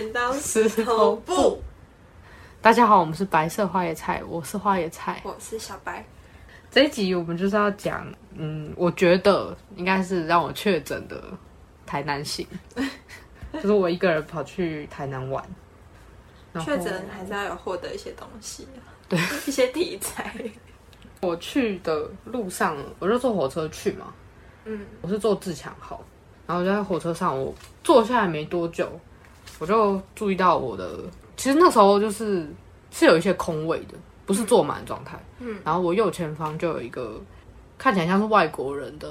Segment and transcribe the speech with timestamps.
[0.00, 1.62] 剪刀石头布。
[2.62, 5.20] 大家好，我们是白色花椰菜，我是花椰菜。
[5.22, 6.02] 我是小白。
[6.70, 11.22] 这一集我们就是要讲，嗯，我觉得应该是让我确诊的
[11.84, 12.46] 台南行，
[13.52, 15.44] 就是我一个人跑去台南玩。
[16.64, 18.66] 确诊还是要有获得一些东西，
[19.06, 20.34] 对，一些题材。
[21.20, 24.14] 我去的路上，我就坐火车去嘛，
[24.64, 26.02] 嗯，我是坐自强号，
[26.46, 28.90] 然后就在火车上，我坐下来没多久，
[29.60, 30.98] 我就注意到我的，
[31.36, 32.48] 其实那时候就是
[32.90, 33.94] 是有一些空位的，
[34.26, 37.20] 不是坐满的状态，嗯，然后我右前方就有一个
[37.78, 39.08] 看起来像是外国人的，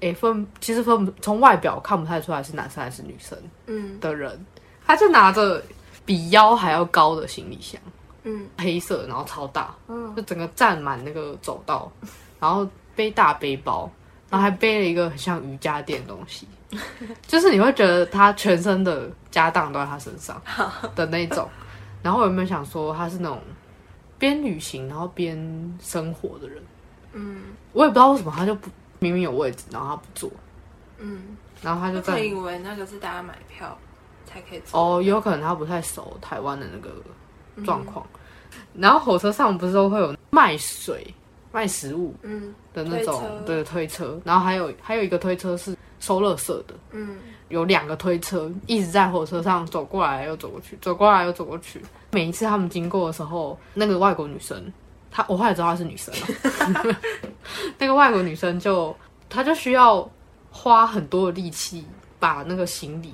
[0.00, 3.98] 诶、分其实分不从外表看不太出来是男生还是女生嗯。
[4.00, 4.38] 的人，
[4.86, 5.62] 他就拿着
[6.04, 7.80] 比腰还要高的行李箱，
[8.24, 8.46] 嗯。
[8.58, 10.14] 黑色，然后超大，嗯。
[10.14, 11.90] 就整个占满那个走道，
[12.38, 13.90] 然后背大背包，
[14.28, 16.46] 然后还背了一个很像瑜伽垫的东西，
[17.26, 20.40] 就是你会觉得他全身的家当都在他身上
[20.94, 21.48] 的那种。
[22.02, 23.40] 然后我原本想说他是那种
[24.18, 25.36] 边旅行然后边
[25.80, 26.62] 生活的人，
[27.12, 27.42] 嗯。
[27.72, 30.30] 我也不知道为什么他就不明明有位置，然后他不坐，
[30.98, 33.76] 嗯，然后他就在我以为那个是大家买票
[34.26, 34.80] 才可以做。
[34.80, 36.94] 哦，有可能他不太熟台湾的那个
[37.64, 38.06] 状况。
[38.74, 41.12] 然后火车上不是都会有卖水、
[41.50, 42.54] 卖食物嗯。
[42.72, 43.42] 的那种推车。
[43.46, 47.16] 对推车，然后还有还有一个推车是收垃圾的，嗯。
[47.50, 51.80] 有两个推车一直在火车上走过来又走过去，走过来又走过去。
[52.10, 54.72] 每一次他们经过的时候，那个外国女生，
[55.10, 56.96] 她我后来知道她是女生了，
[57.78, 58.96] 那个外国女生就
[59.28, 60.10] 她就需要
[60.50, 61.84] 花很多的力气
[62.18, 63.12] 把那个行李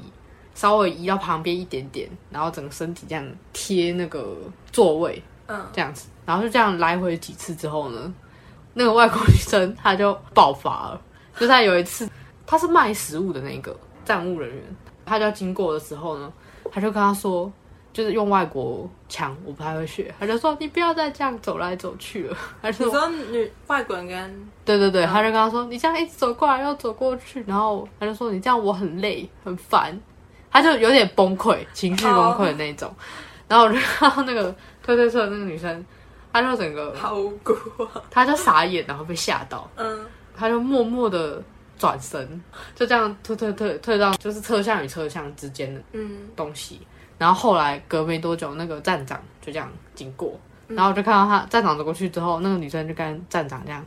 [0.54, 4.36] 稍微移到旁边一点点，然后整个身体这样贴那个
[4.72, 5.60] 座位，嗯。
[5.72, 8.14] 这样子，然后就这样来回几次之后呢，
[8.72, 11.02] 那个外国女生她就爆发了，
[11.34, 12.08] 就是她有一次，
[12.50, 14.64] 她是卖食物的那个站务人员，
[15.06, 16.32] 他就要经过的时候呢，
[16.72, 17.48] 他就跟他说，
[17.92, 29.96] 就是用外国腔，我不太会学，他就说你不要再这样走来走去了， 他说说女外国人跟对对对，他就跟他说你这样一直走过来又走过去，然后他就说你这样我很累很烦，
[30.50, 32.92] 他就有点崩溃，情绪崩溃的那种，
[33.46, 34.52] 然后我就看到那个
[34.82, 35.86] 推推车的那个女生，
[36.32, 37.52] 她就整个好无辜
[37.84, 38.02] 啊。
[38.10, 40.04] 他就傻眼，然后被吓到，嗯。
[40.36, 41.42] 他就默默的
[41.80, 46.78] 转身，就这样退退退退到就是车厢与车厢之间的嗯东西。
[47.16, 50.38] 然后后来隔没多久，那个站长就这样经过，
[50.68, 53.84] 然后我就看到他站长走过去之后，那个女生就跟站长这样，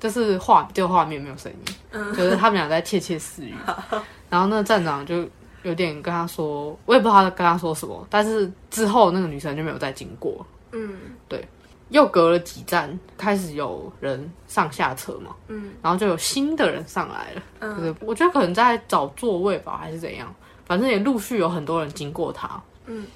[0.00, 3.54] 就是画就画面没有声音，嗯就是他们俩在窃窃私语。
[4.28, 5.26] 然后那个站长就
[5.62, 10.44] 有点跟他说，我也不知道他跟他说什么，但是之后那个女生就没有再经过。
[10.72, 10.94] 嗯
[11.90, 15.72] 又隔了几站，开始有人上下车嘛，嗯。
[15.82, 23.06] 然后就有新的人上来了，就嗯是我觉得可能在找座位吧，还是怎样，反正也陆续有很多人经过他，嗯，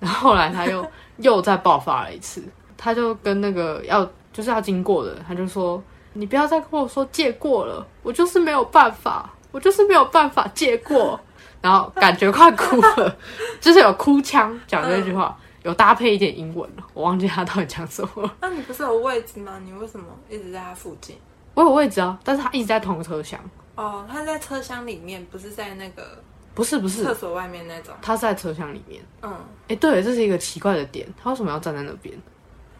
[0.00, 0.84] 然后后来他又
[1.18, 2.42] 又再爆发了一次，
[2.76, 5.82] 他就跟那个要就是要经过的，他就说
[6.12, 11.18] 你不要再跟我说借过了，我就是没有办法，我就是没有办法借过，
[11.60, 13.16] 然后感觉快哭了，
[13.60, 15.38] 就是有哭腔讲这句话。
[15.66, 18.30] 有搭配一点英文了，我忘记他到底讲什么。
[18.40, 19.60] 那你不是有位置吗？
[19.64, 21.18] 你为什么一直在他附近？
[21.54, 23.40] 我有位置啊，但是他一直在同个车厢。
[23.74, 26.22] 哦，他在车厢里面，不是在那个
[26.54, 27.92] 不是不是，厕所外面那种。
[28.00, 29.02] 他是在车厢里面。
[29.22, 29.34] 嗯，
[29.68, 32.16] 哎、对，这是一个奇怪的点，他为什么要站在那边？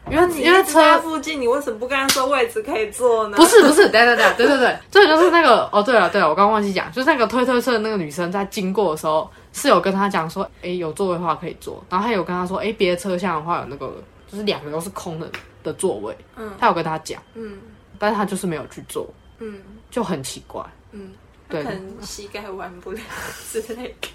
[0.09, 3.37] 因那为因为你在车附近，你为什么不跟他说位置可以坐呢？
[3.37, 13.93] 不是不是，等一下等一下，对对对，这就是那个哦，对了对了，我刚刚忘记讲，就是那个推推车的那个女生在经过的时候，是有跟他讲说，哎、有座位的话可以坐，然后他有跟他说，哎、别的车厢的话有那个
[14.31, 15.29] 就是两个都是空的
[15.65, 17.59] 的座位，嗯他有跟他讲，嗯
[17.99, 20.65] 但是他就是没有去坐，嗯就很奇怪。
[20.93, 21.13] 嗯，
[21.49, 23.01] 对可能膝盖弯不了
[23.51, 24.09] 之类的。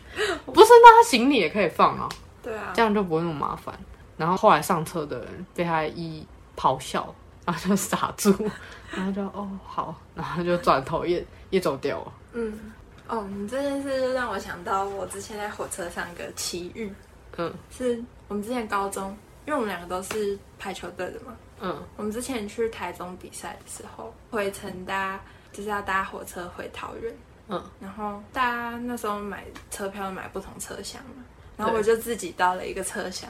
[0.46, 2.08] 不是，那他行李也可以放啊。
[2.42, 3.74] 对啊，这样就不会那么麻烦。
[4.22, 6.24] 然后后来上车的人被他一
[6.56, 7.12] 咆哮，
[7.44, 8.32] 然后就傻住，
[8.96, 12.14] 然后就哦好，然后就转头也也走掉了。
[12.34, 12.72] 嗯，
[13.08, 16.94] 哦，你这件事就让我想到我之前在火车上一个奇遇，
[17.38, 17.52] 嗯。
[17.72, 19.10] 是我们之前高中，
[19.48, 21.84] 因为我们两个都是排球队的嘛，嗯。
[21.98, 25.20] 我们之前去台中比赛的时候，回程搭
[25.52, 27.12] 就是要搭火车回桃园，
[27.48, 31.24] 嗯，然后大家那时候买车票买不同车厢嘛，
[31.58, 33.28] 然后我就自己到了一个车厢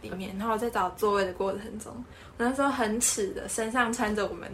[0.00, 1.92] 里面，然后我在找座位的过程中，
[2.36, 4.50] 我那时候很耻的身上穿着我们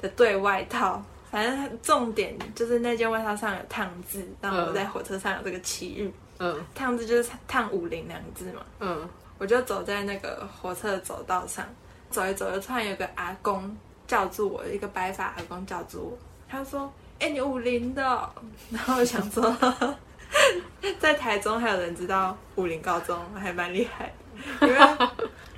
[0.00, 1.02] 的队外套。
[1.30, 6.12] 反正重点就是那件外套上有烫字，然后我在火车上有这个奇遇。
[6.38, 9.08] 嗯烫字就是烫五零两个字嘛，嗯
[9.38, 11.66] 我就走在那个火车的走道上，
[12.08, 13.76] 走一走，就突然有个阿公
[14.06, 16.18] 叫住我，一个白发阿公叫住我，
[16.48, 18.30] 他说：“哎、你五零的哦。
[18.70, 19.56] ”然后我想说，
[21.00, 24.12] 在台中还有人知道武林高中，还蛮厉害的。
[24.60, 25.08] 因为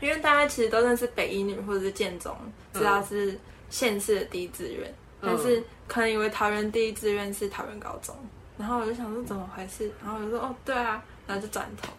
[0.00, 2.36] 因为大家其实都认识北一女或者是建中，
[2.72, 3.38] 知道是
[3.70, 8.14] 县市的第一志愿，但是可能以为桃园第一志愿是桃园高中。
[8.58, 11.92] 然后我就想说怎么回事，然后我就说哦对啊，然后就转头，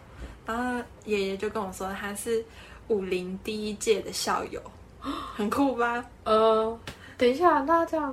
[0.44, 2.44] 然后爷爷就跟我说他是
[2.88, 4.60] 武林第一届的校友，
[5.00, 6.04] 很酷吧？
[6.24, 6.78] 呃，
[7.16, 8.12] 等一下，那这样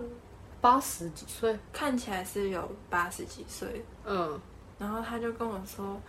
[0.61, 4.39] 八十几岁，看起来是有八十几岁，嗯，
[4.77, 5.99] 然后他就跟我说，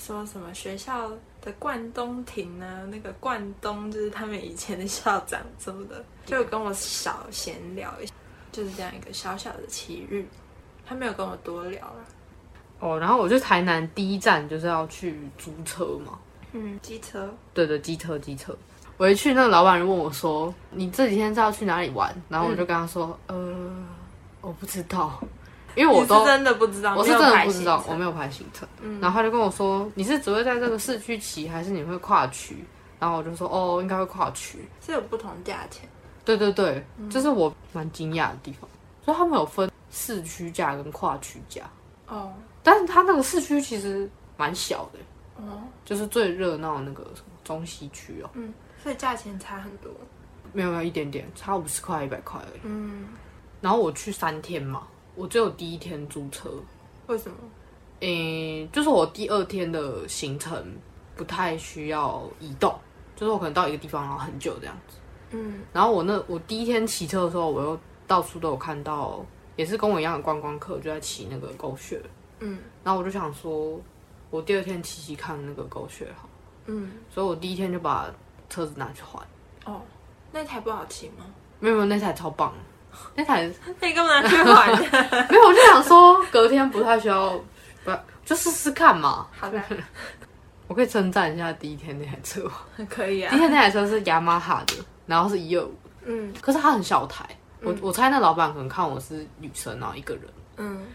[0.00, 1.10] 说什么学校
[1.42, 2.86] 的冠东亭呢？
[2.90, 8.12] 那个冠东就是他们以前的校长什么的， 就跟我小闲聊一下，
[8.50, 10.26] 就是这样一个小小的奇遇。
[10.86, 12.04] 他没有跟我多聊了。
[12.80, 16.18] 哦，然后我去台南第一站就是要去租车嘛，
[16.52, 18.56] 嗯，机车，对对，机车机车。
[18.96, 23.70] 我一去，那个老板就问我说：“你这几天是要去哪里玩？”然后我就跟他说：“呃，
[24.40, 25.22] 我不知道，
[25.74, 28.68] 因为我都真的不知道，我是真的不知道，我没有排行程。
[29.00, 32.64] 然后他就跟我说：“你是只会在这个市区骑，还是你会跨区？”
[32.98, 34.58] 然后我就说：“哦，应该会跨区。
[34.84, 35.88] 是有不同价钱。”
[36.24, 38.68] 对对对，这是我蛮惊讶的地方，
[39.04, 41.62] 所以他们有分市区价跟跨区价，
[42.06, 42.32] 哦
[42.62, 44.98] 但是他那个市区其实蛮小的，
[45.42, 48.52] 哦，就是最热闹的那个什么中西区哦，嗯，
[48.82, 49.90] 所以价钱差很多。
[50.52, 52.60] 没有没有一点点，差五十块一百块而已。
[52.64, 53.06] 嗯，
[53.60, 54.82] 然后我去三天嘛，
[55.14, 56.50] 我只有第一天租车，
[57.06, 57.36] 为什么？
[58.00, 60.74] 诶、就是我第二天的行程
[61.14, 62.74] 不太需要移动，
[63.14, 64.96] 就是我可能到一个地方然后很久这样子。
[65.32, 69.24] 嗯然后我那我第一天骑车的时候，我又到处都有看到，
[69.56, 72.00] 也是跟我一样的观光客就在骑那个狗血，
[72.38, 73.78] 嗯然后我就想说，
[74.30, 76.28] 我第二天骑骑看那个狗血好，
[76.66, 78.12] 嗯，所以我第一天就把
[78.48, 79.20] 车子拿去还。
[79.66, 79.82] 哦，
[80.32, 81.26] 那台不好骑吗？
[81.58, 82.54] 没有没有，那台超棒，
[83.14, 83.50] 那台
[83.80, 84.72] 那你干嘛拿去还？
[85.28, 87.30] 没有，我就想说隔天不太需要，
[87.84, 87.90] 不
[88.24, 89.26] 就试试看嘛。
[89.38, 89.62] 好的，
[90.66, 92.52] 我可以称赞一下第一天那台车吗，
[92.88, 93.30] 可以啊。
[93.30, 93.40] 第一。
[93.40, 94.74] 天那台车是雅马哈的，
[95.06, 96.32] 然后是一二五，嗯。
[96.40, 97.24] 可是它很小台。
[97.62, 100.24] 我我猜那老板可能看我是女生，然后一个人，
[100.56, 100.86] 嗯。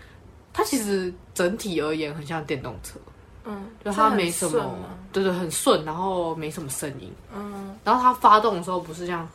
[0.51, 2.97] 它其实整体而言很像电动车，
[3.43, 9.27] 嗯，就它没什么是很顺吗，对对，很顺，然后没什么声音，嗯，然后它发动的时候不是这样，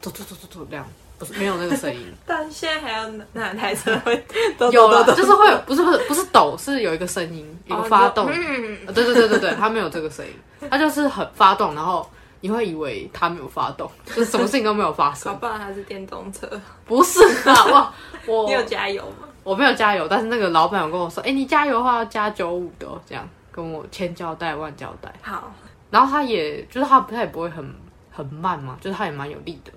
[0.00, 0.86] 走走走走走这样，
[1.18, 4.16] 不是没有那个声音， 但现在还有哪哪台车会
[4.58, 10.32] 抖有了，就是会有，不是不是不是抖，是有一个声音，有个发动，嗯，呃对对对对对，它没有这个声音，
[10.70, 12.08] 它就是很发动，然后
[12.40, 16.48] 你会以为它没有发动，就是什么事情都没有发搞生，不好它是电动车。
[16.84, 17.94] 不是啊， 哇，
[18.26, 19.28] 我你有加油吗？
[19.44, 25.52] 我没有加油，但是那个老板有跟我说，哎、你加油的话要加九五的、哦，这样跟我千交代万交代，好，
[25.90, 27.74] 然后他也就是他他也不会很
[28.10, 29.70] 很慢嘛，就是他也蛮有力的，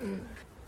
[0.00, 0.20] 嗯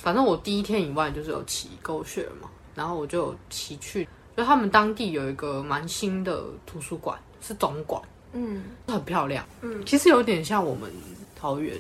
[0.07, 4.07] 反正我第一天以外就是有骑狗血嘛，然后我就骑去，
[4.37, 8.01] 就他们当地有一个蛮新的图书馆，是总馆，
[8.33, 10.89] 嗯很漂亮，嗯，其实有点像我们
[11.35, 11.77] 桃园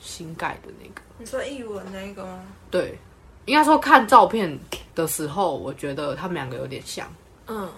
[0.00, 2.42] 新盖的那个，你说译文那个吗？
[2.72, 2.98] 对，
[3.44, 4.58] 应该说看照片
[4.96, 7.06] 的时候，我觉得他们两个有点像，
[7.46, 7.70] 嗯，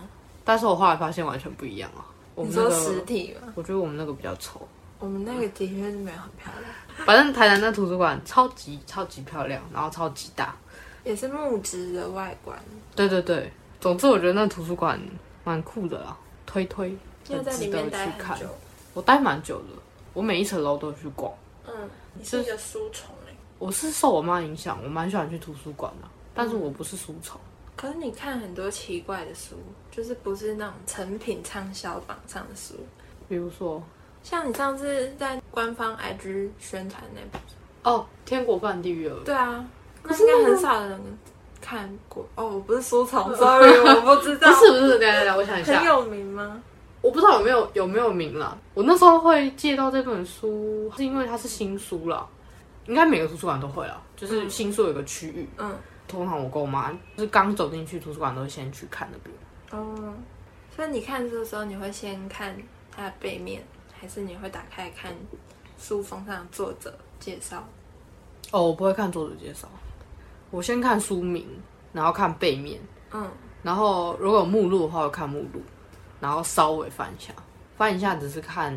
[0.43, 2.01] 但是我后来发现完全不一样啊。
[2.35, 3.53] 我们说实，体吗？
[3.57, 4.67] 我觉得我们那个比较丑。
[5.01, 10.55] 我们那个的确是没有很漂亮，反正台南那图书馆超级超级漂亮，然后超级大。
[11.05, 12.57] 也是木质的外观。
[12.95, 15.01] 对对对，总之我觉得那图书馆
[15.43, 16.91] 蛮酷的啦，推推，
[17.29, 18.39] 因为在里面待很值得去看。
[18.95, 19.69] 我待蛮久的，
[20.13, 21.33] 我每一层楼都有去逛。
[21.67, 23.35] 嗯，你是一个书虫哎。
[23.59, 27.41] 我是受我妈影响，我蛮喜欢去图书馆的，但是我不是书虫。
[27.75, 29.57] 可是你看很多奇怪的书，
[29.91, 32.75] 就是不是那种成品畅销榜上的书，
[33.29, 33.83] 比如说，
[34.23, 37.41] 像你上次在官方 IG 宣传那本，
[37.83, 39.65] 哦，《天国伴地狱二》，对啊，
[40.05, 41.01] 那应该很少人
[41.61, 42.27] 看过。
[42.37, 44.49] 哦，我不是收藏， sorry，我不知道。
[44.51, 46.63] 不是不是，等一下等下，我想一下，很有名吗？
[47.01, 48.57] 我不知道有没有有没有名啦。
[48.75, 52.25] 我那时候会借到这本书，是因为它是新书啦，
[52.87, 55.49] 应该每个图书馆都会啦，就是新书有个区域。
[55.59, 55.75] 嗯，
[56.07, 59.83] 通常我跟我妈就是刚走进去图书馆，都会先去看那边。
[59.83, 60.15] 哦，
[60.77, 62.57] 所以你看书的时候，你会先看
[62.95, 63.61] 它的背面，
[64.03, 65.15] 还是你会打开看
[65.79, 67.63] 书封上的作者介绍？
[68.51, 69.69] 哦，我不会看作者介绍，
[70.51, 71.49] 我先看书名，
[71.93, 72.81] 然后看背面，
[73.13, 73.31] 嗯，
[73.63, 75.63] 然后如果有目录的话，我看目录，
[76.19, 77.33] 然后稍微翻一下，
[77.77, 78.77] 翻一下只是看，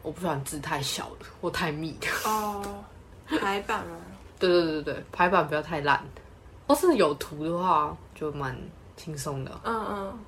[0.00, 2.08] 我不喜欢字太小的或太密的。
[2.24, 2.82] 哦，
[3.26, 3.98] 排版吗？
[4.40, 6.22] 对对对对，排版不要太烂的，
[6.66, 8.56] 或是有图的话就蛮
[8.96, 9.60] 轻松的。
[9.64, 10.18] 嗯嗯，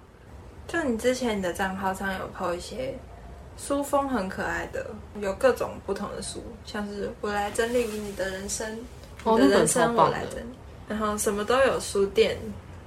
[0.66, 2.94] 就你之前你的账号上有 po 一些
[3.59, 4.87] 书风很可爱的，
[5.21, 8.79] 有各种不同的书，像是我来整理你的人生，
[9.25, 10.47] 哦你的人生我来整理，
[10.88, 12.38] 然后什么都有书店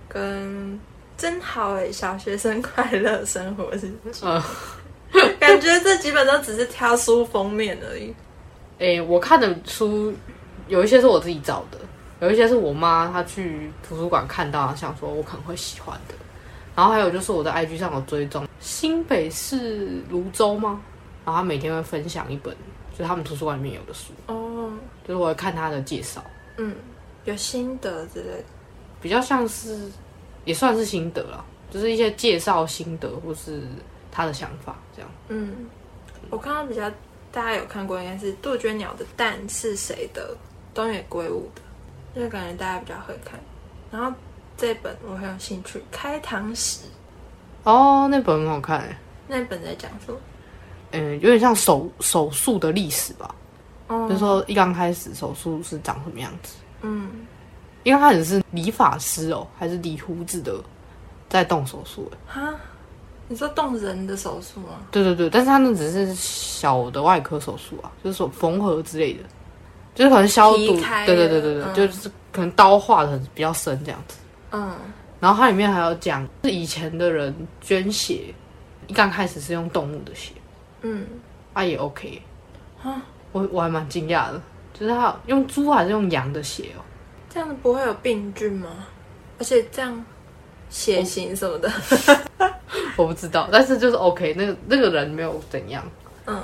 [0.08, 0.80] 跟
[1.18, 3.92] 真好哎，小学生快乐生活是，
[4.24, 4.42] 嗯，
[5.40, 8.16] 感觉这几本都只是挑书封面而已。
[8.80, 10.12] 诶、我看的书
[10.68, 11.78] 有一些是我自己找的，
[12.22, 16.16] 有一些是我妈她去图书馆看到，想说我可能会喜欢的。
[16.75, 20.82] 然后还有就是我在 IG 上有追踪新北市泸州吗？
[21.25, 22.56] 然后他每天会分享一本，
[22.92, 24.72] 就是他们图书馆里面有的书，哦，
[25.08, 26.24] 就是我会看他的介绍，
[26.58, 26.75] 嗯，
[27.25, 28.44] 有心得之类的。
[29.01, 29.90] 比较像是
[30.46, 33.62] 也算是心得了，就是一些介绍心得或是
[34.12, 35.12] 他的想法这样。
[35.30, 35.68] 嗯，
[36.30, 36.90] 我看到比较
[37.32, 40.36] 大家有看过，应该是杜鹃鸟的蛋是谁的？
[40.74, 41.62] 东野圭吾的，
[42.16, 43.40] 这个感觉大家比较会看。
[43.92, 44.12] 然后
[44.62, 46.82] 这本我很有兴趣，《开膛史》
[47.70, 48.96] 哦，那本很好看诶，
[49.27, 50.20] 那本在讲什么？
[50.91, 53.34] 嗯，有点像手手术的历史吧。
[53.88, 56.53] 哦就是说一刚开始手术是长什么样子？
[56.82, 57.10] 嗯，
[57.82, 60.56] 一刚开始是理发师哦，还是理胡子的
[61.27, 62.10] 在动手术？
[62.27, 62.53] 哎哈，
[63.27, 64.77] 你说动人的手术吗？
[64.91, 69.24] 对对对，但是他那只是小的外科手术啊，就是说缝合之类的，
[69.96, 74.18] 就是可能消毒对对对对对，嗯就是可能刀划的比较深这样子。
[74.51, 74.75] 嗯，
[75.20, 78.34] 然后它里面还有讲，是以前的人捐血，
[78.88, 80.34] 一刚开始是用动物的血，
[80.81, 81.05] 嗯，
[81.53, 82.22] 啊也 OK，
[82.84, 84.41] 啊，我我还蛮惊讶的，
[84.74, 86.81] 就是他用猪还是用羊的血哦。
[87.29, 88.70] 这样子不会有病菌吗？
[89.39, 90.05] 而且这样
[90.70, 91.72] 血型什么的，
[92.96, 95.84] 我不知道，但是就是 OK，那个那个人没有怎样，
[96.25, 96.43] 嗯。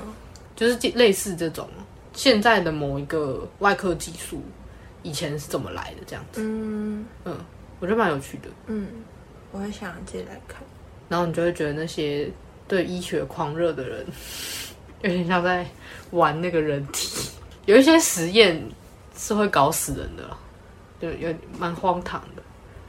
[0.55, 1.69] 就是类似这种
[2.13, 4.41] 现在的某一个外科技术，
[5.03, 7.05] 以前是怎么来的这样子，嗯。
[7.25, 7.37] 嗯，
[7.79, 8.49] 我觉得蛮有趣的。
[8.67, 8.87] 嗯，
[9.51, 10.61] 我会想借来看。
[11.09, 12.29] 然后你就会觉得那些
[12.67, 14.05] 对医学狂热的人，
[15.01, 15.65] 有点像在
[16.11, 17.29] 玩那个人体，
[17.65, 18.61] 有一些实验
[19.15, 20.37] 是会搞死人的啦，
[21.01, 22.43] 就有蛮荒唐的。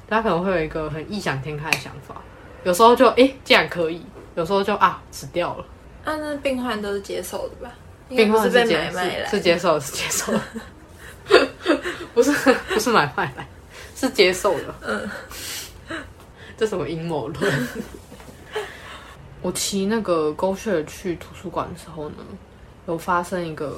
[0.09, 2.16] 他可能会有一个很异想天开的想法，
[2.64, 4.02] 有时候就诶竟然可以，
[4.37, 5.64] 有时候就啊死掉了。
[6.04, 7.71] 啊，那病患都是接受的吧？
[8.09, 10.40] 病患是买卖来是是接受是接受的，
[12.14, 12.33] 不是
[12.73, 13.47] 不是买卖来，
[13.99, 14.75] 是接受的。
[14.83, 15.11] 嗯，
[16.57, 17.69] 这什么阴谋论？
[19.43, 22.17] 我骑那个 GoShare 去图书馆的时候呢，
[22.87, 23.76] 有发生一个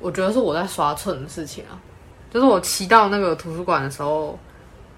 [0.00, 1.80] 我觉得是我在刷寸的事情啊，
[2.30, 4.38] 就是我骑到那个图书馆的时候，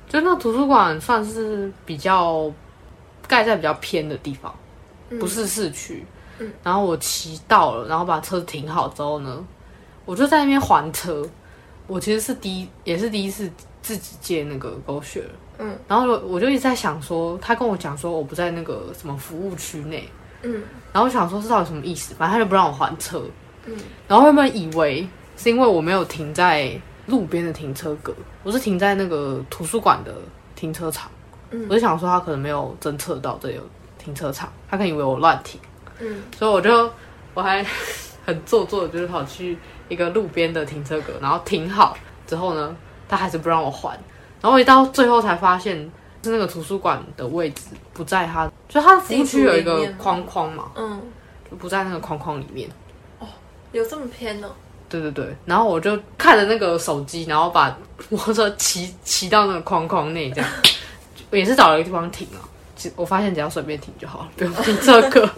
[0.09, 2.53] 就那图书馆算是比较
[3.29, 4.53] 盖在比较偏的地方，
[5.21, 6.05] 不是市区。
[6.63, 9.45] 然后我骑到了，然后把车停好之后呢，
[10.05, 11.25] 我就在那边还车。
[11.89, 13.49] 我其实是第一，也是第一次
[13.87, 15.23] 自己借那个 GoShare。
[15.59, 20.09] 嗯，然后我我就一直在想说，他跟我讲说我不在那个什么服务区内，
[20.43, 22.13] 嗯然后我想说这到底什么意思？
[22.15, 23.23] 反正他就不让我还车。
[23.65, 23.77] 嗯，
[24.09, 26.77] 然后原本以为是因为我没有停在
[27.07, 28.13] 路边的停车格，
[28.43, 30.13] 我是停在那个图书馆的
[30.57, 31.09] 停车场。
[31.53, 33.63] 嗯我就想说他可能没有侦测到这里有
[33.99, 35.61] 停车场，他可能以为我乱停。
[36.01, 36.91] 嗯所以我就
[37.35, 37.65] 我还
[38.27, 39.57] 很做作的，就是跑去
[39.89, 42.77] 一个路边的停车格，然后停好之后呢，
[43.09, 43.99] 他还是不让我还，
[44.41, 45.77] 然后一到最后才发现
[46.23, 51.01] 是那个图书馆的位置不在他，就他的服务区有一个框框嘛，嗯，
[51.51, 52.69] 就不在那个框框里面。
[53.19, 53.27] 哦
[53.73, 54.49] 有这么偏哦？
[54.89, 57.77] 对对对，然后我就看着那个手机，然后把
[58.09, 60.51] 摩托车骑骑到那个框框内，这样
[61.31, 62.41] 也是找了一个地方停啊。
[62.77, 65.29] 其我发现只要随便停就好了，不用停 这个。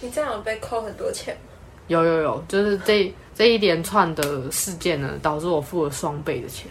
[0.00, 1.47] 你这样有被扣很多钱吗？
[1.88, 6.66] 有有有，就是这这一连串的事件呢，导致我付了双倍的钱。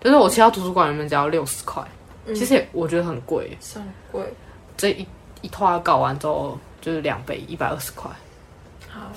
[0.00, 1.82] 就是我骑到图书馆里面只要六十块，
[2.28, 3.56] 其实也我觉得很贵。
[3.60, 4.22] 算贵。
[4.76, 5.06] 这一
[5.42, 8.10] 一套搞完之后就是两倍，一百二十块，
[8.88, 9.10] 好，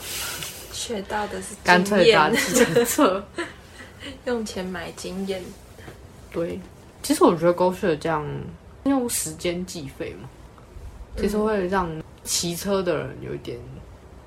[0.71, 3.23] 学到的是干经脆搭验，计程车。
[4.25, 5.41] 用钱买经验。
[6.31, 6.59] 对，
[7.01, 8.25] 其实我觉得狗血这样
[8.83, 10.27] 用时间计费嘛，
[11.15, 11.89] 其实会让
[12.25, 13.57] 骑车的人有一点，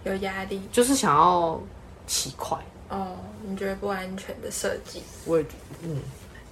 [0.06, 1.60] 有压力就是想要
[2.06, 2.58] 骑快。
[2.88, 5.02] 哦，你觉得不安全的设计？
[5.24, 6.00] 我也觉得，嗯，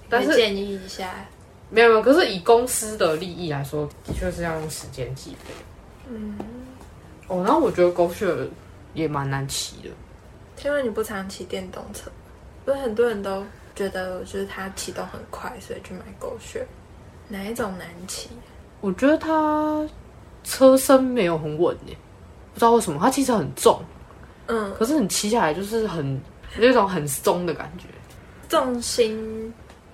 [0.09, 1.25] 但是建议一下。
[1.69, 5.53] 没有没有，可是以公司的利益来说，的确是要用时间计费。
[6.07, 6.37] 嗯，
[7.27, 8.27] 哦，然后我觉得狗血
[8.93, 9.89] 也蛮难骑的。
[10.63, 12.11] 因为你不常骑电动车，
[12.63, 13.43] 不是很多人都
[13.75, 16.65] 觉得就是它启动很快，所以去买狗血。
[17.27, 18.29] 哪一种难骑？
[18.81, 19.89] 我觉得它
[20.43, 21.97] 车身没有很稳耶，
[22.55, 23.79] 不知道为什么，它其实很重，
[24.47, 26.19] 嗯，可是你骑下来就是很
[26.57, 27.85] 有一种很松的感觉。
[28.49, 29.53] 重心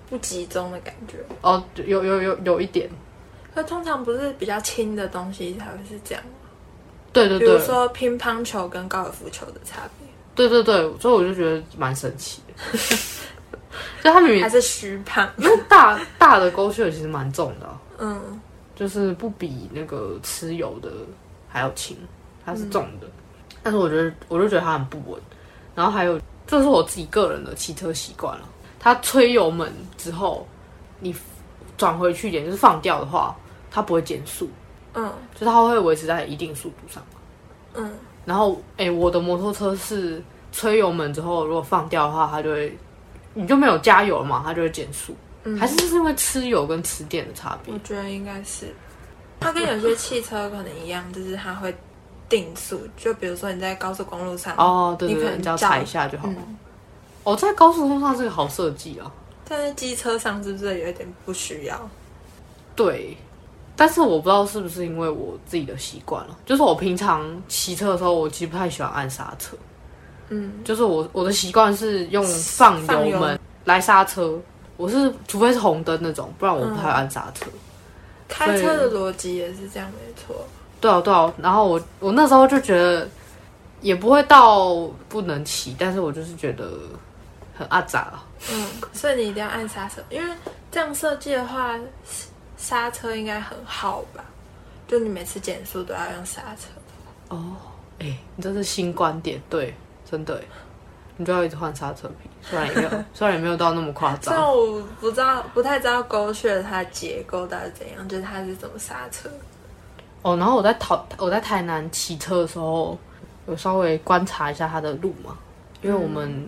[0.10, 1.18] 不集中的感觉。
[1.42, 2.90] 哦，有有有有一点，
[3.56, 6.30] 可通常不是比较轻的东西才会是这样吗？
[7.12, 12.78] 对对对，比如说乒乓球跟高尔夫球的差别，对对对，所以我就觉得蛮神奇的。
[14.04, 15.28] 就他明明还是虚胖？
[15.38, 18.40] 因为大大的勾穴其实蛮重的啊、嗯，
[18.76, 20.90] 就是不比那个吃油的
[21.48, 21.98] 还要轻，
[22.46, 23.08] 它是重的。
[23.64, 25.22] 但是我觉得，我就觉得它很不稳。
[25.76, 28.50] 然后还有，这是我自己个人的骑车习惯了。
[28.80, 30.48] 它吹油门之后，
[31.00, 31.16] 你
[31.78, 33.36] 转回去一点，就是放掉的话，
[33.70, 34.50] 它不会减速，
[34.94, 37.04] 嗯就它会维持在一定速度上。
[37.74, 37.94] 嗯，
[38.26, 40.22] 然后，哎、我的摩托车是
[40.52, 42.78] 吹油门之后，如果放掉的话，它就会，
[43.34, 45.16] 你就没有加油了嘛，它就会减速。
[45.44, 47.80] 嗯还是是因为吃油跟吃电的差别我？
[47.80, 48.76] 觉得应该是，
[49.40, 51.76] 它跟有些汽车可能一样，就是它会
[52.32, 56.28] 定速，就比如说你在高速公路上，哦，对对对，你可能只要踩一下就好。
[56.30, 56.58] 嗯，
[57.26, 59.12] 哦，在高速公路上是个好设计啊。
[59.48, 61.90] 但是机车上是不是有一点不需要？
[62.74, 63.18] 对，
[63.76, 69.58] 但是我不知道是不是因为我自己的习惯了，就是我平常骑车的时候，我其实不太喜欢按刹车，
[70.30, 74.40] 嗯，就是我我的习惯是用放放油油门来刹车，
[74.78, 77.46] 我是除非是红灯那种，不然我不太按刹车。
[78.30, 80.48] 开车的逻辑也是这样，没错。
[80.82, 83.08] 对啊对啊，然后我我那时候就觉得
[83.80, 84.76] 也不会到
[85.08, 86.70] 不能骑，但是我就是觉得
[87.56, 88.26] 很阿杂啊。
[88.52, 90.36] 嗯，所以你一定要按刹车，因为
[90.72, 91.80] 这样设计的话，
[92.58, 94.26] 刹车应该很好吧？
[94.88, 96.68] 就你每次减速都要用刹车。
[97.30, 97.56] 哦，
[98.00, 99.74] 哎、你这是新观点，对，
[100.10, 100.42] 真的，
[101.16, 104.52] 你就要一直换刹车皮，虽然也没有， 虽然也没有到那么夸虽然张。
[104.52, 109.30] 我不知道，不太知道勾血它的结构到底怎样，就是它是怎么刹车。
[110.22, 112.98] 哦，然后我在桃我在台南骑车的时候，
[113.48, 115.38] 有稍微观察一下它的路嘛，
[115.82, 116.48] 因为我们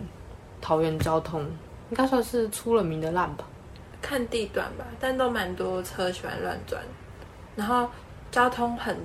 [0.60, 1.42] 桃园交通
[1.90, 3.44] 应该算是出了名的烂吧。
[4.00, 6.80] 看地段吧，但都蛮多车喜欢乱转，
[7.56, 7.88] 然后
[8.30, 8.96] 交通很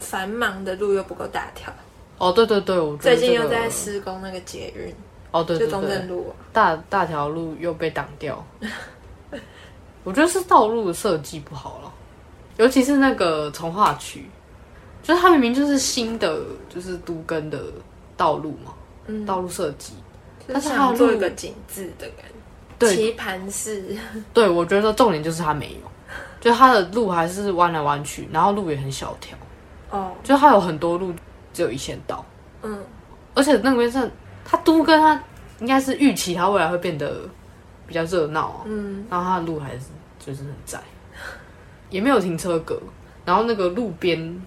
[0.00, 1.72] 繁忙的路又不够大条。
[2.18, 4.94] 哦，对对对，我最得这个近又在施工那个捷运，
[5.30, 6.32] 哦，对就中正路、啊。
[6.52, 8.44] 大大条路又被挡掉，
[10.04, 11.83] 我觉得是道路的设计不好了，
[12.56, 14.28] 尤其是那个从化区，
[15.02, 17.60] 就是它明明就是新的，就是都根的
[18.16, 18.72] 道路嘛，
[19.06, 19.92] 嗯，道路设计，
[20.46, 22.34] 但但是它做一个景致的感觉，
[22.78, 22.94] 对。
[22.94, 23.96] 棋盘式。
[24.32, 25.90] 对我觉得重点就是它没有，
[26.40, 29.36] 就它的路还是弯来弯去，然后路也很小条，
[29.90, 31.12] 哦，就它有很多路
[31.52, 32.24] 只有一线道，
[32.62, 32.78] 嗯，
[33.34, 34.10] 而且那边是
[34.44, 35.20] 它都跟它
[35.60, 37.28] 应该是预期它未来会变得
[37.86, 39.86] 比较热闹啊，嗯，然后它的路还是
[40.18, 40.80] 就是很窄，
[41.94, 42.76] 也没有停车格，
[43.24, 44.42] 然后那个路边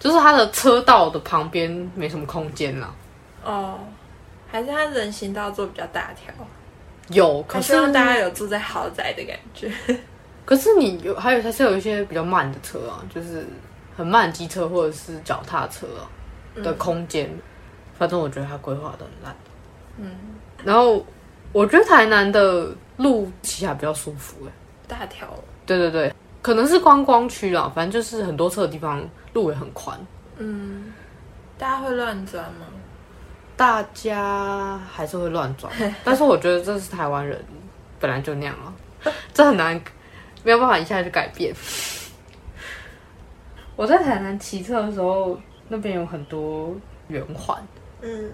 [0.00, 2.92] 就是它的车道的旁边没什么空间啦，
[3.44, 3.78] 哦，
[4.50, 6.34] 还是它人行道做比较大条，
[7.10, 9.72] 有，可是希望大家有住在豪宅的感觉。
[10.44, 13.46] 可是你有还有还是有一些比较慢的车啊，就是
[13.96, 16.02] 很慢的机车或者是脚踏车啊
[16.64, 17.30] 的空间，
[17.96, 19.36] 反正我觉得它规划的很烂。
[19.98, 20.10] 嗯，
[20.64, 21.06] 然后
[21.52, 24.50] 我觉得台南的路骑起来比较舒服哎、
[24.88, 25.28] 大条，
[25.64, 29.98] 对对对，可能是观光区啦，反正就是很多车的地方路也很宽，
[30.36, 30.92] 嗯，
[31.58, 32.66] 大家会乱钻吗？
[33.56, 35.72] 大家还是会乱转，
[36.04, 37.44] 但是我觉得这是台湾人
[37.98, 38.72] 本来就那样啊，
[39.34, 39.80] 这很难，
[40.44, 41.52] 没有办法一下就改变。
[43.74, 46.74] 我在台南骑车的时候，那边有很多
[47.08, 47.60] 圆环，
[48.00, 48.30] 嗯，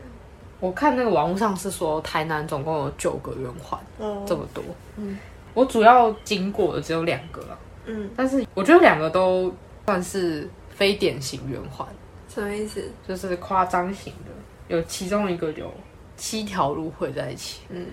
[0.60, 4.62] 我看那个网络上是说台南总共有九个圆环，哦，这么多。
[4.96, 5.18] 嗯
[5.54, 9.54] 我主要经过的只有两个啦，嗯，但是我觉得两个都
[9.86, 11.86] 算是非典型圆环，
[12.28, 12.90] 什么意思？
[13.06, 14.30] 就是夸张型的。
[14.68, 15.72] 有其中一个有
[16.16, 17.86] 七条路汇在一起，嗯，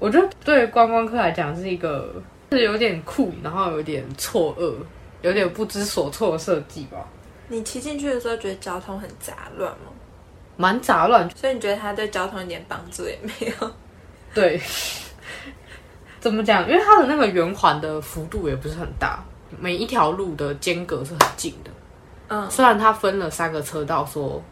[0.00, 4.74] 我觉得对观光客来讲是一个是有点酷，然后有点错愕，
[5.22, 7.06] 有点不知所措的设计吧，
[7.46, 9.92] 你骑进去的时候觉得交通很杂乱吗？
[10.56, 11.30] 蛮杂乱。
[11.36, 13.70] 所以你觉得它对交通一点帮助也没有？
[14.34, 14.60] 对，
[16.24, 16.66] 怎么讲？
[16.66, 19.22] 因为它的那个圆环的幅度也不是很大，
[19.60, 21.70] 每一条路的间隔是很近的。
[22.28, 24.42] 嗯虽然它分了三个车道，说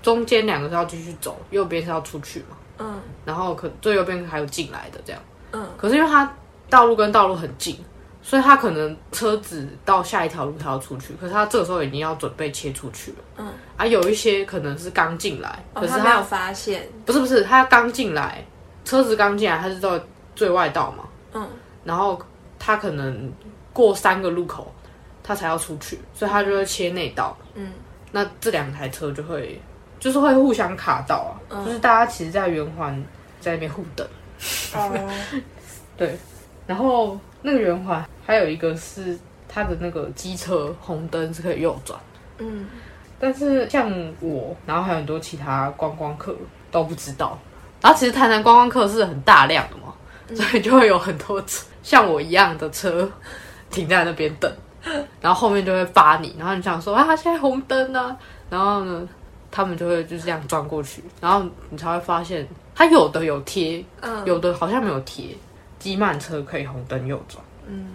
[0.00, 5.20] 中间两个是要继续走，右边是要出去嘛，嗯然后可最右边还有进来的这样。
[5.52, 6.34] 嗯可是因为它
[6.70, 7.78] 道路跟道路很近，
[8.22, 13.16] 所以它可能车子到下一条路它要出去，可是它这个时候已经要准备切出去了。
[13.36, 18.42] 嗯，啊，有一些可能是刚进来，哦，可是他没有发现，不是不是，他刚进来，
[18.82, 20.00] 车子刚进来，他是到
[20.34, 21.04] 最外道嘛，
[21.42, 21.48] 嗯。
[21.84, 22.20] 然后
[22.58, 23.32] 他可能
[23.72, 24.72] 过三个路口，
[25.22, 27.36] 他才要出去，所以他就会切内道。
[27.54, 27.72] 嗯。
[28.10, 29.60] 那这两台车就会
[30.00, 31.64] 就是会互相卡到啊，嗯。
[31.64, 33.02] 就是大家其实，在圆环
[33.40, 34.06] 在那边互等。
[34.74, 35.10] 哦，
[35.96, 36.16] 对，
[36.66, 41.98] 然后那个圆环还有一个是它的那个机车红灯是可以右转，
[42.38, 42.66] 嗯。
[43.20, 46.36] 但是像我，然后还有很多其他观光客
[46.70, 47.36] 都不知道。
[47.80, 49.87] 然后其实台南观光客是很大量的嘛，
[50.34, 53.10] 所以就会有很多车像我一样的车
[53.70, 54.52] 停在那边等。
[55.20, 58.16] 然后后面就会扒你，然后你想说啊，现在红灯呢、
[58.48, 59.06] 然后呢，
[59.50, 65.36] 他们就会就这样转过去，然后你才会发现，它有的有贴，嗯，有的好像没有贴。
[65.78, 67.86] 机慢车可以红灯右转，嗯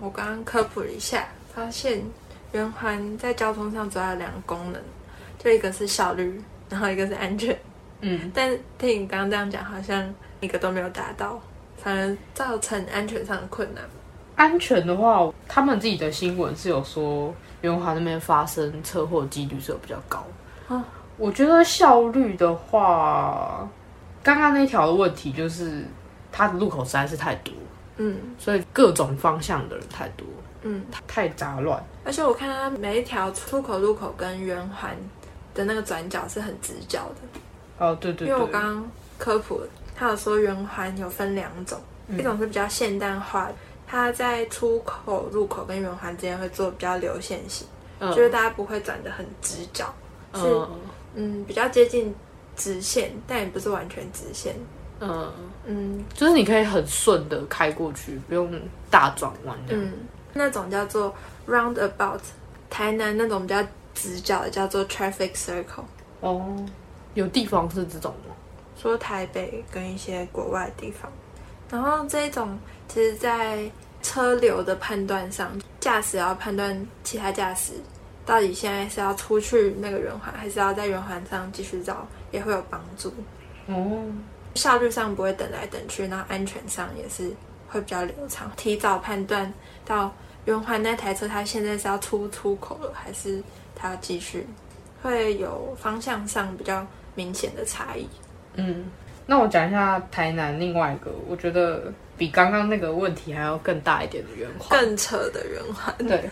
[0.00, 2.02] 我刚刚科普了一下，发现
[2.52, 4.80] 圆环在交通上主要有两个功能，
[5.38, 7.58] 就一个是效率，然后一个是安全。
[8.00, 11.38] 嗯，但听你刚刚这样讲，好像一个都没有达到，
[11.82, 13.82] 反而造成安全上的困难。
[14.36, 20.24] 安全的话，他们自己的新闻是有说圆环那边发生车祸几率是有比较高。
[20.68, 20.84] 啊
[21.18, 23.68] 我觉得效率的话，
[24.22, 25.84] 刚刚那条的问题就是
[26.32, 27.52] 它的路口实在是太多，
[27.98, 30.26] 嗯所以各种方向的人太多，
[30.62, 31.84] 嗯，太杂乱。
[32.06, 34.96] 而且我看它每一条出口路口跟圆环
[35.52, 39.66] 的那个转角是很直角的，哦，对对因为我，刚刚科普了，
[40.00, 41.78] 他有说圆环有分两种，
[42.16, 43.54] 一种是比较现代化的，
[43.86, 47.66] 它在出口入口跟圆环之间会做比较流线型，
[47.98, 49.94] 嗯就是大家不会转的很直角，
[50.32, 50.70] 是嗯
[51.16, 52.14] 嗯比较接近
[52.56, 54.56] 直线，但也不是完全直线。
[55.00, 55.30] 嗯，
[55.66, 58.50] 嗯就是你可以很顺的开过去，不用
[58.90, 59.74] 大转弯的。
[59.76, 59.92] 嗯，
[60.32, 61.14] 那种叫做
[61.46, 62.20] roundabout，
[62.70, 65.84] 台南那种比较直角的叫做 traffic circle。
[66.20, 66.56] 哦，
[67.12, 68.34] 有地方是这种吗？
[68.80, 71.12] 说台北跟一些国外的地方，
[71.68, 73.70] 然后这一种其实，在
[74.02, 77.74] 车流的判断上，驾驶要判断其他驾驶
[78.24, 83.12] 到底现在是要出去那个圆环，还是要在圆环上继续绕，也会有帮助。
[83.66, 84.02] 哦，
[84.54, 87.30] 效率上不会等来等去，然后安全上也是
[87.68, 89.52] 会比较流畅，提早判断
[89.84, 90.10] 到
[90.46, 93.42] 圆环那台车它现在是要出出口了，还是
[93.76, 94.46] 它要继续，
[95.02, 98.08] 会有方向上比较明显的差异。
[98.54, 98.84] 嗯，
[99.26, 104.78] 那我讲一下台南另外一个，我觉得比刚刚那个问题还要更大一点的圆环。
[104.78, 106.28] 更扯的圆环，对，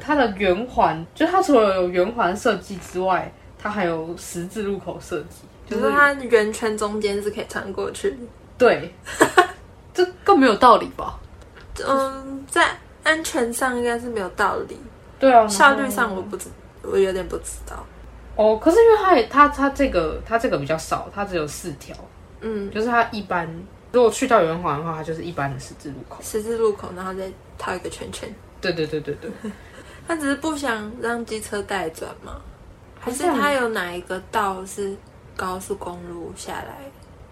[0.00, 8.16] 它的圆环，就它除了有圆环设计之外，它还有十字路口设计，就就是是它圆圈中间是可以穿过去的。
[8.56, 8.94] 对，
[9.92, 11.18] 这更没有道理吧？
[11.86, 12.70] 嗯，在
[13.02, 14.78] 安全上应该是没有道理，
[15.18, 16.48] 对啊，效率上我不知，
[16.82, 17.84] 我有点不知道。
[18.36, 21.96] 哦，可是因为它也它它这个它这个比较少，它只有四条，
[22.40, 23.48] 嗯，就是它一般
[23.92, 26.18] 如果去到圆环的话，它就是一般的十字路口。
[26.22, 28.32] 十字路口，然后再套一个圈圈。
[28.60, 29.30] 对对对对对，
[30.08, 32.40] 他只是不想让机车带转嘛？
[32.98, 34.96] 还是他有哪一个道是
[35.36, 36.78] 高速公路下来？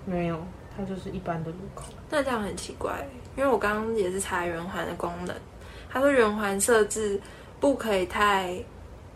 [0.04, 0.38] 没有，
[0.76, 1.84] 它就是一般的路口。
[2.10, 5.34] 那这样很奇怪，因为我刚刚也是查圆环的功能，
[5.90, 7.18] 他说圆环设置
[7.58, 8.62] 不可以太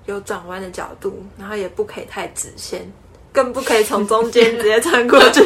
[0.06, 2.90] 有转弯的角度，然后也不可以太直线，
[3.32, 5.42] 更不可以从中间直接穿过去，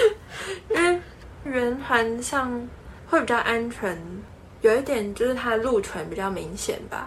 [0.70, 1.00] 因为
[1.44, 2.68] 圆环上
[3.08, 3.96] 会比较安全。
[4.62, 7.06] 有一点就是它的路权比较明显吧，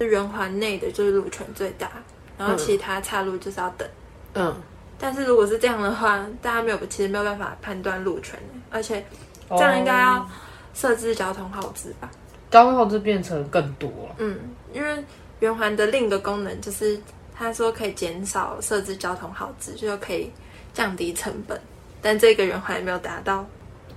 [0.00, 1.90] 圆环内的就是路权最大，
[2.36, 3.88] 然后其他岔路就是要等。
[4.34, 4.54] 嗯，
[4.98, 8.38] 但是如果是这样的话，大家没有其实没有办法判断路权，
[8.70, 9.02] 而且
[9.48, 10.26] 这样应该要哦
[10.74, 12.10] 设置交通号志吧？
[12.50, 14.16] 交通号志变成更多了。
[14.18, 14.38] 嗯，
[14.74, 15.02] 因为
[15.40, 17.00] 圆环的另一个功能就是，
[17.34, 20.30] 他说可以减少设置交通耗资，就可以
[20.72, 21.60] 降低成本，
[22.00, 23.46] 但这个圆环还没有达到，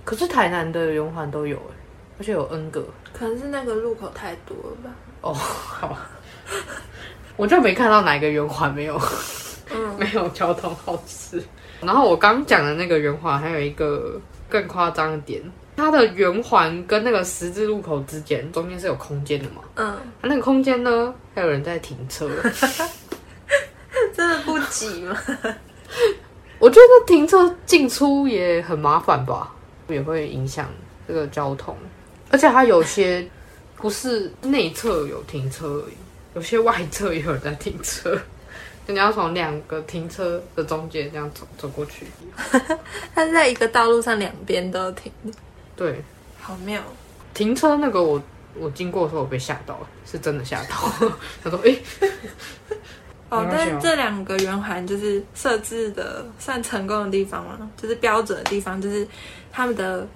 [0.04, 1.74] 可是台南的圆环都有哎，
[2.18, 2.84] 而且有 N 个。
[3.12, 4.90] 可能是那个路口太多了吧？
[5.20, 6.10] 哦，好吧，
[7.36, 9.00] 我就没看到哪个圆环没有
[9.70, 11.42] 嗯，没有交通号志。
[11.80, 15.42] 然后我刚讲的那个圆环还有一个更夸张的点，
[15.76, 19.62] 它的圆环跟那个十字路口之间中间是有空间的嘛？
[19.74, 22.30] 嗯，它那个空间呢，还有人在停车。
[24.14, 25.16] 真的不挤吗？
[26.58, 29.52] 我觉得停车进出也很麻烦吧，
[29.88, 30.68] 也会影响
[31.06, 31.76] 这个交通。
[32.30, 33.26] 而且它有些
[33.76, 35.94] 不是内侧有停车而已，
[36.34, 38.18] 有些外侧也有人在停车，
[38.86, 42.06] 你要从两个停车的中间这样走走过去。
[43.14, 45.12] 它是在一个道路上两边都停，
[45.76, 46.02] 对，
[46.40, 46.80] 好妙。
[47.32, 48.22] 停车那个我
[48.56, 50.76] 我经过的时候我被吓到了，是真的吓到。
[51.42, 51.82] 他说：“诶，
[53.28, 59.06] 哦但这两个圆环就是设置的算成功的地方嘛，就是标准的地方，就是
[59.50, 60.06] 他们的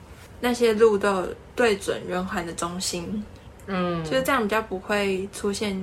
[0.41, 3.25] 那些路都有对准圆环的中心，
[3.67, 5.77] 嗯，就是这样比较不会出现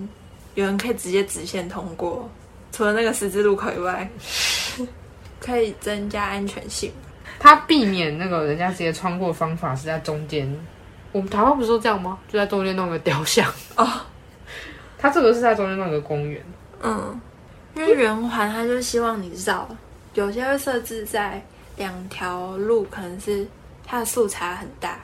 [0.54, 2.30] 有人可以直接直线通过，
[2.72, 4.10] 除了那个十字路口以外，
[5.42, 6.90] 可以增加安全性。
[7.46, 10.52] 他避免那个人家直接穿过的方法是在中间。
[11.12, 12.18] 我们台湾不是都这样吗？
[12.28, 13.48] 就在中间弄个雕像。
[13.76, 13.88] 哦，
[14.98, 16.44] 他这个是在中间弄个公园。
[16.82, 17.22] 嗯，
[17.76, 19.70] 因为圆环他就希望你绕，
[20.16, 21.40] 有些会设置在
[21.78, 23.46] 两条路，可能是
[23.86, 24.98] 它的速差很大，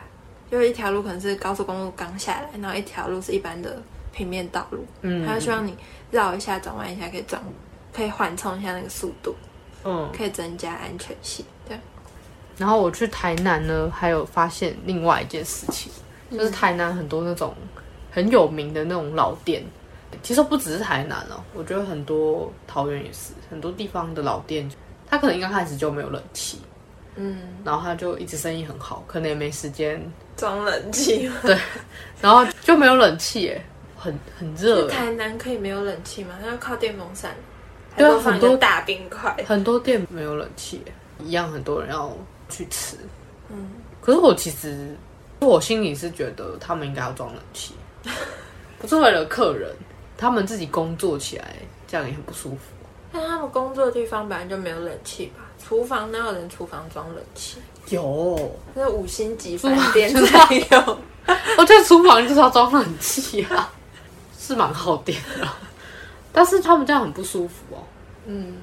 [0.50, 3.80] 就是一条路可能是高速公路刚下来，然后一条路是一般的
[4.12, 5.78] 平面道路，嗯，他就希望你
[6.10, 7.40] 绕一下、转弯一下，可以转，
[7.94, 9.36] 可以缓冲一下那个速度，
[9.84, 11.46] 嗯，可以增加安全性。
[11.68, 11.80] 对，
[12.62, 15.92] 然后我去台南呢，还有发现另外一件事情，
[16.30, 17.56] 就是台南很多那种
[18.12, 19.64] 很有名的那种老店，
[20.22, 24.70] 其实不只是台南哦，我觉得很多桃园也是，很多地方的老店，
[25.10, 26.62] 它可能刚开始就没有冷气，
[27.16, 30.00] 嗯，然后它就一直生意很好，可能也没时间，
[30.38, 31.58] 装冷气对？
[32.22, 33.66] 然后就没有冷气耶，
[33.98, 36.36] 很很热，台南可以没有冷气吗？
[36.40, 37.32] 那要靠电风扇，
[37.98, 39.36] 对啊很多个大冰块。
[39.48, 40.84] 很多店没有冷气，
[41.24, 42.16] 一样很多人要
[42.52, 42.96] 去吃，
[43.50, 44.96] 嗯，可是我其实
[45.40, 47.74] 我心里是觉得他们应该要装冷气，
[48.78, 49.76] 不是为了客人，
[50.18, 51.56] 他们自己工作起来
[51.88, 52.58] 这样也很不舒服。
[53.12, 55.46] 但他们工作的地方本来就没有冷气吧？
[55.62, 57.58] 厨房哪有人厨房装冷气？
[57.90, 60.98] 有，那五星级饭店厨才 有。
[61.58, 63.72] 我觉得厨房就是要装冷气啊，
[64.40, 65.48] 是蛮耗电的，
[66.32, 67.84] 但是他们这样很不舒服哦。
[68.26, 68.56] 嗯，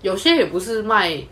[0.00, 1.22] 有些也不是卖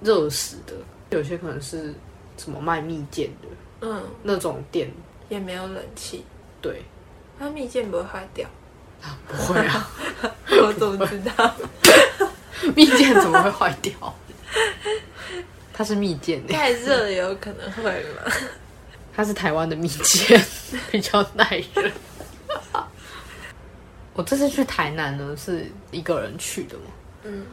[0.00, 0.74] 热食的，
[1.12, 1.94] 有些可能是
[2.36, 3.48] 什么卖蜜饯的
[3.82, 4.90] 嗯，那种店，
[5.28, 6.24] 也没有冷气，
[6.60, 6.82] 对，
[7.38, 8.48] 它蜜饯不会坏掉。
[9.26, 9.90] 不会啊，
[10.62, 11.54] 我怎么知道？
[12.76, 13.92] 蜜饯怎么会坏掉？
[15.72, 17.82] 它是蜜饯欸太热也有可能会
[18.14, 18.32] 嘛。
[19.14, 20.38] 它是台湾的蜜饯，
[20.92, 21.90] 比较耐热。
[24.14, 26.84] 我这次去台南呢，是一个人去的嘛。
[27.24, 27.44] 嗯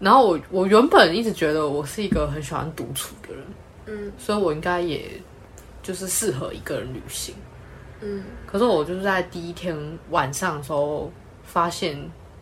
[0.00, 3.44] 然后我我原本一直觉得我是一个很喜欢独处的人，
[3.86, 5.10] 嗯所以我应该也
[5.82, 7.34] 就是适合一个人旅行。
[8.00, 9.76] 嗯，可是我就是在第一天
[10.10, 11.10] 晚上的时候
[11.44, 11.98] 发现，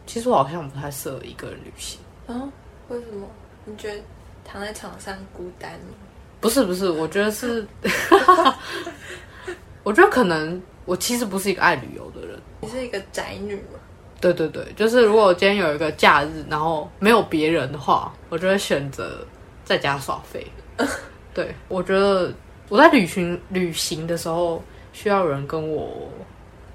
[0.06, 2.00] 其实我好像不太适合一个人旅行。
[2.26, 2.50] 啊，
[2.88, 3.28] 为什么？
[3.64, 4.00] 你觉得
[4.44, 5.94] 躺在床上孤单吗？
[6.40, 7.64] 不是不是，我觉得是，
[9.84, 12.40] 我觉得可能我其实不是一个爱旅游的人。
[12.60, 13.78] 你是一个宅女吗？
[14.22, 19.26] 对对对，就是如果我今天有一个假日，然后没有别人的话，我就会选择
[19.64, 20.46] 在家耍废。
[21.34, 22.32] 对，我觉得
[22.68, 26.08] 我在旅行旅行的时候，需要有人跟我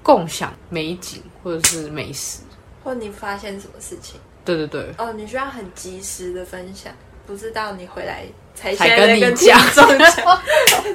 [0.02, 2.42] 共享美景或者是美食。
[2.84, 4.20] 或你发现什么事情？
[4.44, 6.92] 对对对，哦，你需要很及时的分享，
[7.26, 9.60] 不知道你回来才才跟跟你讲。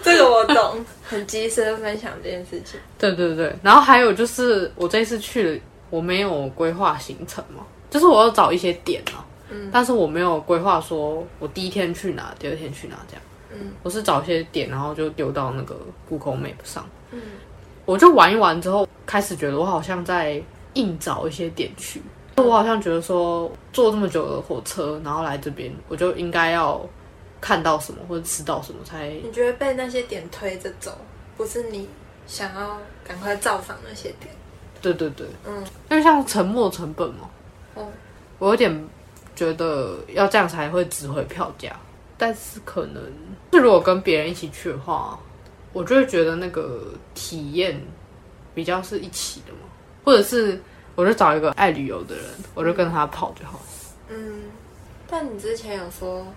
[0.04, 2.80] 这个我懂，很及时的分享这件事情。
[2.98, 5.60] 对对对，然后还有就是我这一次去了，
[5.93, 9.69] 我没有规划行程嘛，就是我要找一些点啊，嗯。
[9.71, 13.71] 但是我没有规划说我第一天去哪，第二天去哪这样，嗯。
[13.84, 15.79] 我是找一些点，然后就丢到那个
[16.10, 17.21] Google Map 上，嗯。
[17.86, 20.41] 我就玩一玩之后，开始觉得我好像在
[20.73, 22.01] 硬找一些点去，
[22.38, 26.84] 我好像觉得说坐这么久的火车，然后来这边，我就应该要
[27.39, 30.97] 看到什么或者吃到什么才你觉得被那些点推着走，
[31.38, 31.88] 不是你
[32.25, 34.34] 想要赶快造访那些点？
[34.84, 37.30] 对对对，嗯因为像沉没成本嘛。
[37.76, 37.88] 哦，
[38.38, 38.88] 我有点
[39.36, 41.76] 觉得要这样才会值回票价，
[42.17, 43.02] 但是可能
[43.54, 45.17] 是如果跟别人一起去的话，
[45.72, 47.82] 我就会觉得那个体验
[48.54, 49.60] 比较是一起的嘛，
[50.04, 50.62] 或者是
[50.96, 53.60] 我就找一个爱旅游的人，我就跟他跑就好。
[54.10, 54.43] 嗯，
[55.08, 56.28] 但你之前有说，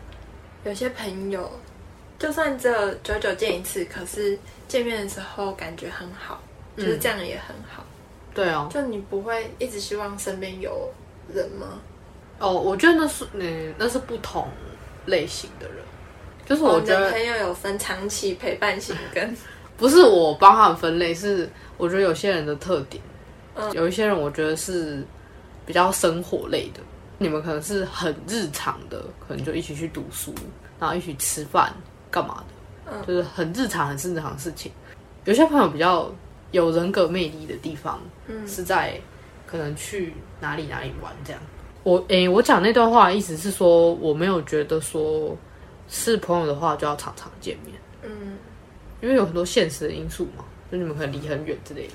[0.64, 1.50] 有些朋友
[2.18, 6.40] 就算只有久久见一次，可是见面的时候感觉很好，
[6.76, 7.84] 就是这样也很好。
[8.36, 10.88] 对啊，就你不会一直希望身边有
[11.34, 11.80] 人吗？
[12.38, 14.46] 哦，我觉得那是嗯，那是不同
[15.06, 15.78] 类型的人，
[16.44, 19.34] 就是我觉得朋友有分长期陪伴型跟
[19.78, 23.02] 不是我帮他们分类，是我觉得有些人的特点，
[23.54, 23.72] 嗯。
[23.72, 25.02] 有一些人我觉得是
[25.64, 26.80] 比较生活类的，
[27.18, 30.34] 你们可能是很日常的，可能就一起去读书，
[30.78, 31.74] 然后一起吃饭
[32.10, 32.44] 干嘛
[32.86, 33.06] 的，嗯。
[33.06, 34.70] 就是很日常、很日常的事情。
[35.24, 36.10] 有些朋友比较
[36.50, 39.00] 有人格魅力的地方，嗯是在
[39.46, 41.40] 可能去哪里哪里玩这样。
[41.82, 45.36] 我诶、我讲那段话的意思是说，我没有觉得说
[45.88, 47.74] 是朋友的话就要常常见面。
[48.02, 48.36] 嗯
[49.00, 51.94] 因为有很多现实的因素嘛，就你们可能离很远之类的。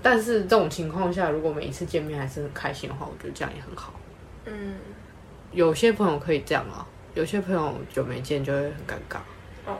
[0.00, 3.92] 但是这种情况下，如果每一次见面还是很开心的话，我觉得这样也很好。
[4.46, 4.76] 嗯
[5.52, 9.18] 有些朋友可以这样啊，有些朋友久没见就会很尴尬。
[9.66, 9.76] 哦，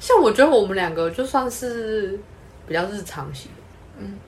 [0.00, 2.18] 像我觉得我们两个就算是
[2.66, 3.50] 比较日常型，
[3.98, 4.18] 嗯，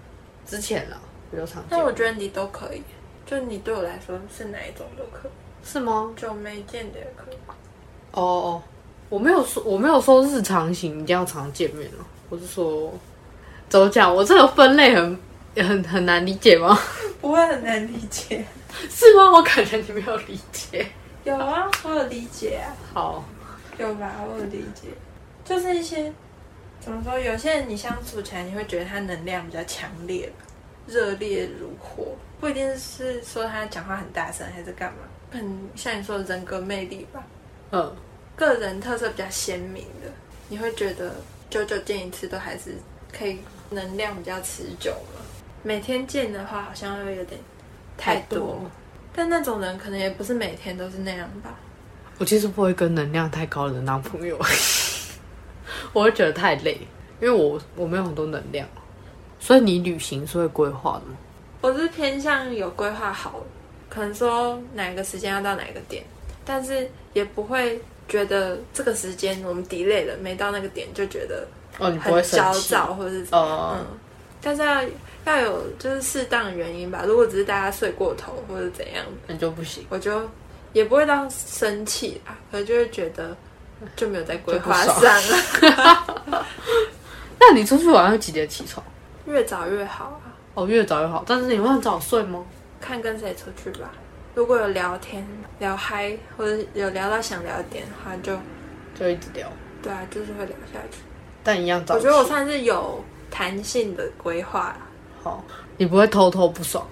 [0.46, 0.96] 之前啦
[1.30, 2.82] 比较常见但，我觉得你都可以，
[3.24, 5.30] 就你对我来说是哪一种都可以，
[5.64, 6.12] 是吗？
[6.16, 7.36] 久没见的也可以。
[8.12, 8.62] 哦哦，
[9.08, 12.92] 我没有说我没有说日常型一定要常见面哦，我是说
[13.68, 14.14] 怎么讲？
[14.14, 15.18] 我这个分类很
[15.56, 16.78] 很很难理解吗？
[17.20, 18.44] 不会很难理解。
[18.90, 19.30] 是吗？
[19.32, 20.86] 我感觉你没有理解。
[21.24, 23.24] 有啊，我有理解啊，好，
[23.78, 24.12] 有吧？
[24.28, 24.88] 我有理解，
[25.44, 26.12] 就是一些
[26.86, 30.46] 怎么说，有些人你相处起来，你会觉得他能量比较强烈吧，
[30.86, 34.98] 热烈如火，不一定是说他讲话很大声还是干嘛，
[35.32, 37.24] 很像你说的人格魅力吧，
[37.72, 37.92] 嗯，
[38.36, 40.08] 个人特色比较鲜明的，
[40.48, 41.16] 你会觉得
[41.50, 42.76] 久久见一次都还是
[43.12, 45.20] 可以能量比较持久嘛。
[45.64, 47.40] 每天见的话好像会有点
[47.98, 48.60] 太多，
[49.12, 51.52] 但那种人可能也不是每天都是那样吧。
[52.18, 54.38] 我其实不会跟能量太高的人当朋友，
[55.92, 56.78] 我会觉得太累，
[57.20, 58.66] 因为我我没有很多能量。
[59.38, 61.16] 所以你旅行是会规划的吗？
[61.60, 63.40] 我是偏向有规划好，
[63.88, 66.02] 可能说哪个时间要到哪个点，
[66.44, 71.46] 但是也不会觉得这个时间我们 delay 了，没到那个点就觉得
[71.78, 73.58] 哦，你不会很焦躁或者是怎么样。
[73.58, 73.98] 哦嗯，
[74.40, 74.82] 但是要
[75.24, 77.04] 要有就是适当的原因吧。
[77.06, 79.84] 如果只是大家睡过头或者怎样，那就不行。
[79.88, 80.22] 我就
[80.72, 83.36] 也不会到生气啊，可能就会觉得
[83.94, 86.46] 就没有在规划上了。
[87.38, 88.84] 那你出去玩会几点起床？
[89.26, 91.24] 越早越好啊，哦，越早越好。
[91.26, 92.44] 但是你会很早睡吗？
[92.80, 93.90] 看跟谁出去吧。
[94.34, 95.26] 如果有聊天
[95.58, 98.36] 聊嗨，或者有聊到想聊的点的话，就
[98.98, 99.48] 就一直聊，
[99.82, 100.98] 对啊，就是会聊下去。
[101.42, 101.94] 但一样早。
[101.94, 104.78] 我觉得我算是有弹性的规划啦，
[105.22, 105.44] 好，
[105.76, 106.86] 你不会偷偷不爽，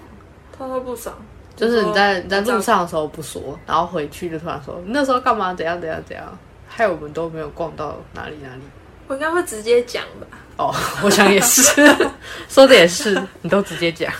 [0.57, 1.15] 偷偷不爽，
[1.55, 5.53] 就是你在你在路上的时候不说，然后回去就突然说你那时候干嘛？
[5.53, 6.37] 怎样怎样怎样？
[6.75, 8.61] 害我们都没有逛到哪里哪里。
[9.07, 10.27] 我应该会直接讲吧。
[10.57, 11.71] 哦，我想也是，
[12.49, 14.11] 说的也是，你都直接讲。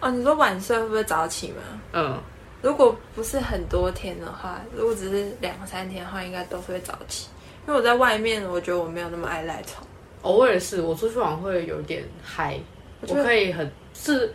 [0.00, 1.62] 哦，你说晚睡会不会早起吗？
[1.92, 2.18] 嗯，
[2.62, 7.28] 如果不是很多天的话，如果只是两三天的话，应该都是会早起。
[7.66, 9.86] 因为我在外面，我觉得我没有那么爱赖床。
[10.22, 12.58] 哦，我也是，我出去玩会有点嗨，
[13.02, 14.32] 我可以很是，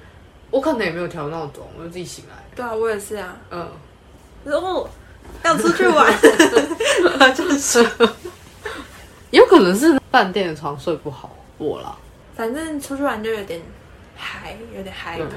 [0.52, 2.36] 我可能也没有调闹钟，我就自己醒来。
[2.56, 3.36] 对啊，我也是啊。
[3.50, 3.68] 嗯，
[4.44, 4.88] 然后
[5.44, 6.13] 要出去玩，
[7.36, 7.86] 就 是
[9.32, 11.96] 有可能是饭店的床睡不好，我啦。
[12.36, 13.62] 反正出去玩就有点
[14.15, 15.20] 嗨，有点嗨。
[15.20, 15.28] 嗯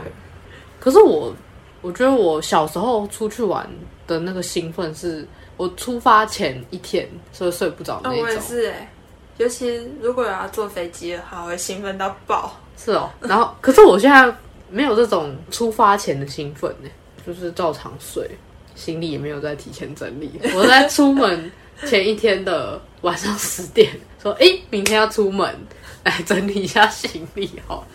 [0.81, 1.33] 可是我，
[1.81, 3.69] 我觉得我小时候出去玩
[4.05, 5.25] 的那个兴奋是，
[5.57, 8.19] 我出发前一天所以睡不着那种。
[8.21, 8.93] 我也是哎、
[9.37, 12.59] 尤其如果有要坐飞机的话，我会兴奋到爆。
[12.77, 14.35] 是哦，然后可是我现在
[14.71, 16.89] 没有这种出发前的兴奋呢，
[17.25, 18.29] 就是照常睡，
[18.75, 20.31] 行李也没有在提前整理。
[20.55, 21.51] 我在出门
[21.87, 25.55] 前一天的晚上十点说，诶，明天要出门，
[26.05, 27.87] 来整理一下行李好了。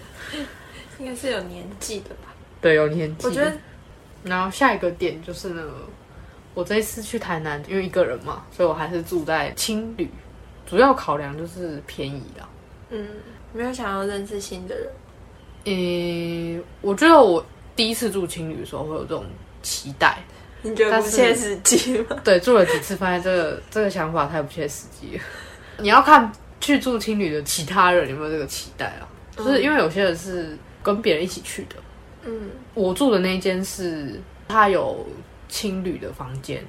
[0.99, 2.33] 应该是有年纪的吧？
[2.59, 3.27] 对，有年纪。
[3.27, 3.53] 我觉得，
[4.23, 5.63] 然后下一个点就是呢，
[6.53, 10.09] 我这一次去台南，因为一个人嘛，所以我还是住在青旅，
[10.67, 12.49] 主要考量就是便宜啦。
[12.89, 13.07] 嗯，
[13.53, 14.89] 没有想要认识新的人。
[15.65, 19.25] 诶、我觉得我第一次住青旅的时候会有这种
[19.61, 20.17] 期待，
[20.61, 22.17] 你觉得但是不切实际吗？
[22.23, 25.23] 对，住了几次发现这个这个想法太不切实际了。
[25.79, 29.07] 你要看去住青旅的其他人有没有这个期待啊？
[29.35, 31.75] 就是因为有些人是跟别人一起去的，
[32.23, 35.05] 嗯我住的那一间是它有
[35.47, 36.65] 青旅的房间，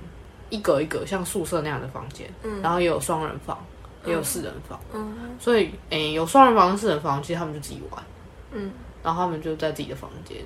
[0.51, 3.59] 一格一格像宿舍那样的房间，嗯然后也有双人房，
[4.05, 8.05] 也有四人房，嗯所以诶、有双人房跟四人房，其实他们就自己玩，
[8.53, 8.71] 嗯
[9.03, 10.37] 然后他们就在自己的房间，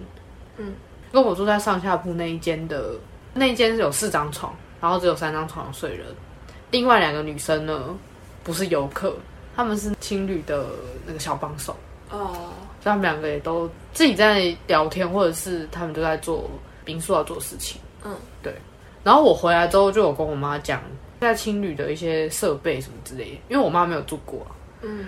[0.59, 0.73] 嗯，
[1.13, 2.95] 跟我住在上下铺那一间的
[3.35, 6.07] 那一间是有四张床，然后只有三张床睡人，
[6.71, 7.95] 另外两个女生呢
[8.45, 9.15] 不是游客，
[9.57, 10.67] 他们是青旅的
[11.07, 11.77] 那个小帮手。
[12.11, 12.31] 哦，
[12.81, 16.51] 所以他们两个也都自己在聊天，或者是他们都在做
[16.85, 17.81] 民宿要做事情。
[18.05, 18.55] 嗯，对。
[19.03, 20.83] 然后我回来之后，就有跟我妈讲
[21.21, 24.53] 在青旅的一些设备什么之类的，因为我妈没有住过、啊。
[24.83, 25.07] 嗯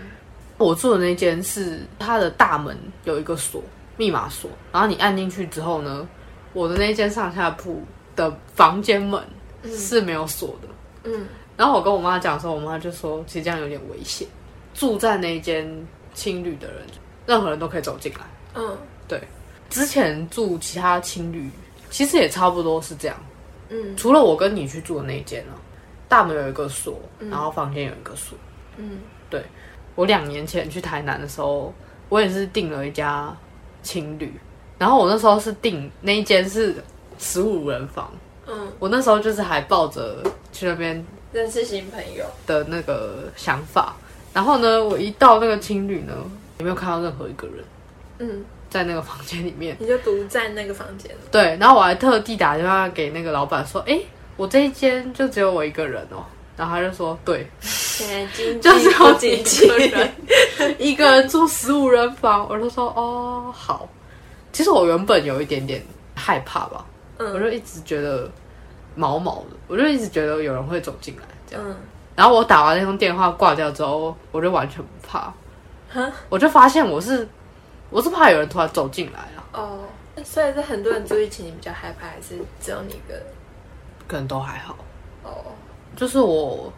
[0.57, 3.61] 我住的那间是它的大门有一个锁，
[3.97, 6.09] 密码锁，然后你按进去之后呢，
[6.53, 7.83] 我的那间上下铺
[8.17, 9.23] 的房间门
[9.65, 10.69] 是没有锁的。
[11.05, 14.27] 嗯然后我跟我妈讲的时候，我妈就说，其实这样有点危险。
[14.75, 15.65] 住在那间
[16.13, 16.83] 青旅的人，
[17.27, 18.21] 任何人都可以走进来。
[18.55, 19.23] 嗯对
[19.71, 21.49] 之前住其他青旅，
[21.91, 23.17] 其实也差不多是这样。
[23.69, 25.55] 嗯除了我跟你去住的那一间啊，
[26.09, 28.37] 大门有一个锁，然后房间有一个锁。
[28.77, 28.99] 嗯
[29.31, 29.43] 对
[29.95, 31.73] 我两年前去台南的时候，
[32.09, 33.33] 我也是订了一家
[33.83, 34.33] 青旅，
[34.77, 36.83] 然后我那时候是订那一间是
[37.19, 38.13] 十五人房，
[38.47, 42.25] 嗯，我那时候就是还抱着去那边认识新朋友。
[42.47, 43.95] 的那个想法，
[44.33, 46.13] 然后呢，我一到那个青旅呢，
[46.59, 47.65] 也没有看到任何一个人
[48.19, 49.77] 嗯，在那个房间里面。
[49.81, 51.19] 你就独占那个房间了。
[51.31, 53.99] 对，然后我还特地打电话给那个老板说：“哎，
[54.37, 56.25] 我这一间就只有我一个人哦。”
[56.57, 60.13] 然后他就说：“对，现在经济 就是不有你一景气个人，
[60.79, 63.89] 一个人住十五人房。”我就说：“哦，好。”
[64.53, 65.85] 其实我原本有一点点
[66.15, 66.85] 害怕吧，
[67.19, 68.31] 我嗯就一直觉得
[68.95, 71.65] 毛毛的，我就一直觉得有人会走进来这样。
[71.69, 71.77] 嗯
[72.17, 75.35] 然后我打完那通电话挂掉之后，我就完全不怕
[75.89, 77.27] 哈，我就发现我是
[77.91, 79.81] 我是怕有人突然走进来啊，哦，
[80.25, 83.27] 所以是很多人住一起，你比较害怕，还是只有你一个人？
[84.07, 84.77] 可能都还好。
[85.25, 85.45] 哦，
[85.97, 86.73] 就是我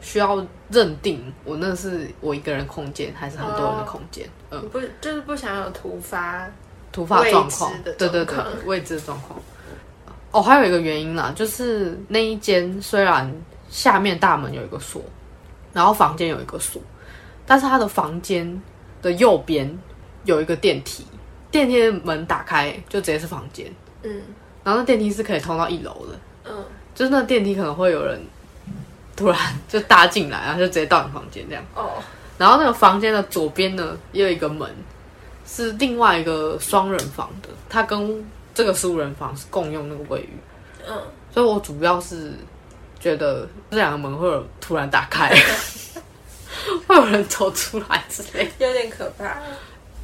[0.00, 4.28] 需要认定我那是我一个人空间，还是很多人的空间。
[4.52, 6.48] 嗯，不就是不想有突发？
[6.92, 9.36] 突发状况的，对对对，未知的状况。
[10.36, 13.34] 哦，还有一个原因啦，就是那一间虽然
[13.70, 15.02] 下面大门有一个锁，
[15.72, 16.82] 然后房间有一个锁，
[17.46, 18.62] 但是它的房间
[19.00, 19.66] 的右边
[20.24, 21.06] 有一个电梯，
[21.50, 23.72] 电梯的门打开就直接是房间，
[24.02, 24.20] 嗯
[24.62, 26.62] 然后那电梯是可以通到一楼的，嗯，
[26.94, 28.20] 就是那电梯可能会有人
[29.16, 31.64] 突然就搭进来，然后就直接到你房间这样。
[31.74, 31.92] 哦，
[32.36, 34.70] 然后那个房间的左边呢，也有一个门，
[35.46, 38.22] 是另外一个双人房的，它跟
[38.56, 40.30] 这个十五人房是共用那个卫浴，
[40.88, 40.96] 嗯，
[41.30, 42.32] 所以我主要是
[42.98, 44.26] 觉得这两个门会
[44.62, 45.28] 突然打开，
[46.88, 48.50] 会有人走出来之类。
[48.58, 49.36] 有点可怕。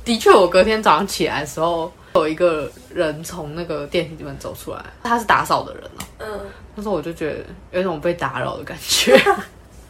[0.04, 6.40] 的确，我隔天早上起来的时候，有一个人从那个电梯里面走出来，他是打扫的人哦、嗯
[6.74, 9.18] 那时候我就觉得有一种被打扰的感觉。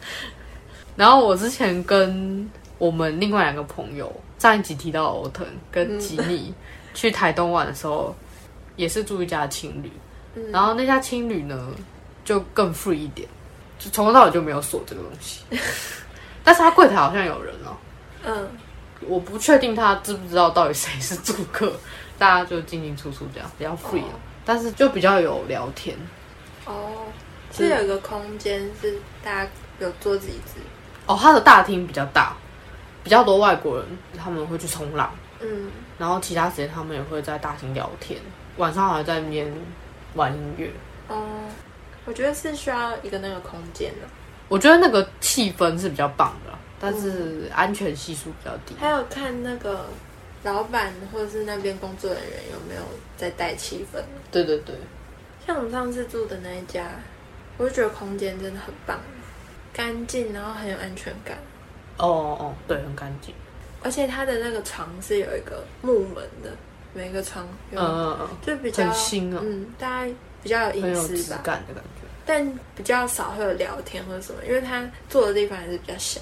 [0.95, 4.09] 然后我之前跟我们另外两个朋友，
[4.39, 6.53] 上一集提到的欧腾跟吉尼、
[6.93, 8.15] 去台东玩的时候，
[8.75, 9.91] 也是住一家青旅。
[10.51, 11.69] 然后那家青旅呢，
[12.25, 13.29] 就更 free 一点，
[13.77, 15.43] 就从头到尾就没有锁这个东西。
[16.43, 17.77] 但是他柜台好像有人哦、
[18.25, 18.49] 嗯，
[19.01, 21.71] 我不确定他知不知道到底谁是住客，
[22.17, 24.19] 大家就进进出出这样，比较 free 啊。
[24.43, 25.95] 但是就比较有聊天，
[26.65, 27.05] 哦，
[27.51, 27.69] 是。
[27.69, 29.49] 有一个空间是大家
[29.79, 30.59] 有桌子椅子。
[31.05, 32.35] 哦，他的大厅比较大，
[33.03, 33.85] 比较多外国人，
[34.17, 38.19] 他们会去冲浪，嗯，然后其他时间他们也会在大厅聊天，
[38.57, 39.51] 晚上还在那边
[40.15, 40.71] 玩音乐。
[41.07, 41.25] 哦，
[42.05, 44.07] 我觉得是需要一个那个空间的。
[44.49, 48.75] 我觉得那个气氛是比较棒的，但是安全系数比较低。
[48.79, 49.85] 还有看那个
[50.43, 52.81] 老板或者是那边工作人员有没有
[53.17, 54.01] 在带气氛。
[54.31, 54.75] 对对对，
[55.47, 56.85] 像我们上次住的那一家，
[57.57, 58.99] 我就觉得空间真的很棒，
[59.71, 61.37] 干净，然后很有安全感，
[61.97, 63.33] 哦哦哦，对，很干净。
[63.81, 66.51] 而且他的那个床是有一个木门的，
[66.93, 69.39] 每个床有，嗯嗯嗯，就比较很新啊。
[69.43, 72.07] 嗯，大家比较有隐私吧，感的感觉。
[72.25, 76.21] 但比较少会有聊天或者什么，因为他坐的地方还是比较小，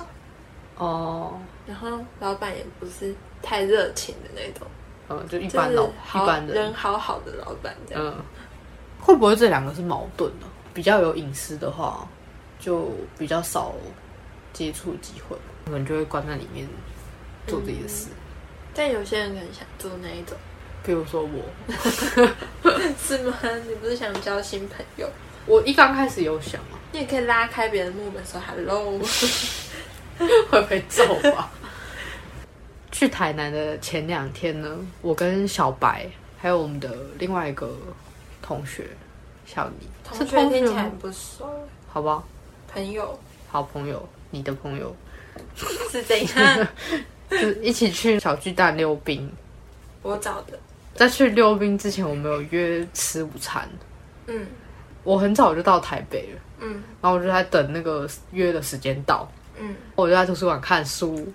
[0.77, 4.67] 哦，然后老板也不是太热情的那种，
[5.09, 8.03] 嗯，就一般老好一般的人好好的老板这样。
[8.03, 8.15] 嗯，
[8.99, 10.47] 会不会这两个是矛盾呢？
[10.73, 12.07] 比较有隐私的话，
[12.59, 13.75] 就比较少
[14.53, 16.67] 接触机会，可能就会关在里面
[17.45, 18.07] 做自己的事。
[18.73, 20.37] 但有些人可能想做那一种，
[20.83, 21.43] 比如说我，
[22.99, 23.37] 是吗？
[23.67, 25.07] 你不是想交新朋友？
[25.45, 28.99] 我一刚开始有想啊，你也可以拉开别人的木门说 “hello”。
[30.49, 31.51] 会不会揍吧。
[32.91, 36.07] 去台南的前两天呢，我跟小白
[36.37, 37.75] 还有我们的另外一个
[38.41, 38.85] 同学
[39.45, 41.47] 小妮，同是学听起来不熟，
[41.87, 42.23] 好吧，
[42.67, 43.17] 朋友
[43.49, 44.95] 好朋友，你的朋友，
[45.91, 46.67] 是怎样？
[47.29, 49.31] 就一起去小巨蛋溜冰。
[50.03, 50.59] 我找的。
[50.95, 53.67] 在去溜冰之前，我们有约吃午餐。
[54.27, 54.45] 嗯。
[55.03, 56.83] 我很早就到台北了，嗯。
[57.01, 59.27] 然后我就在等那个约的时间到，
[59.59, 61.27] 嗯，我就在图书馆看书，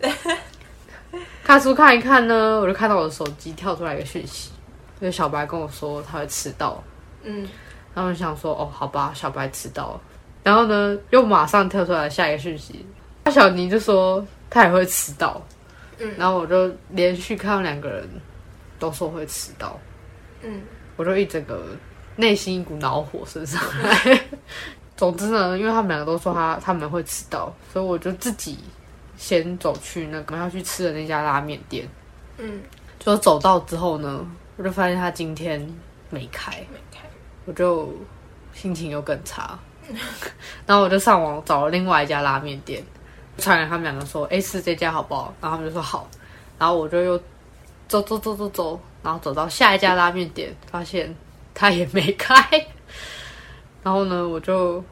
[1.43, 4.53] 看书看一看呢，我就看到我的手机跳出来一个讯息，
[5.01, 6.81] 就是小白跟我说他会迟到，
[7.25, 7.49] 嗯，
[7.93, 9.95] 然后我想说哦好吧，小白迟到。
[9.95, 10.01] 了，
[10.45, 12.87] 然后呢又马上跳出来下一个讯息，
[13.33, 15.45] 小妮就说他也会迟到，
[15.99, 16.15] 嗯。
[16.17, 18.09] 然后我就连续看到两个人
[18.79, 19.79] 都说会迟到，
[20.43, 20.63] 嗯，
[20.97, 21.67] 我就一整个
[22.17, 24.21] 内心一股恼火升上来。
[24.97, 28.59] 总之呢，因为他们两个都说他他们会迟到，所以我就自己
[29.17, 31.87] 先走去那个要去吃的那家拉面店。
[32.39, 32.63] 嗯，
[32.99, 35.61] 就走到之后呢，我就发现他今天
[36.09, 37.05] 没开，没开。
[37.45, 37.93] 我就
[38.53, 39.59] 心情又更差。
[40.67, 42.83] 然后我就上网找了另外一家拉面店，
[43.39, 46.09] 传给他们两个说：“哎，是这家好不好？”然后他们就说好。
[46.59, 47.21] 然后我就又
[47.89, 51.15] 走走走走走，然后走到下一家拉面店，发现
[51.55, 52.35] 他也没开。
[53.83, 54.83] 然后呢，我就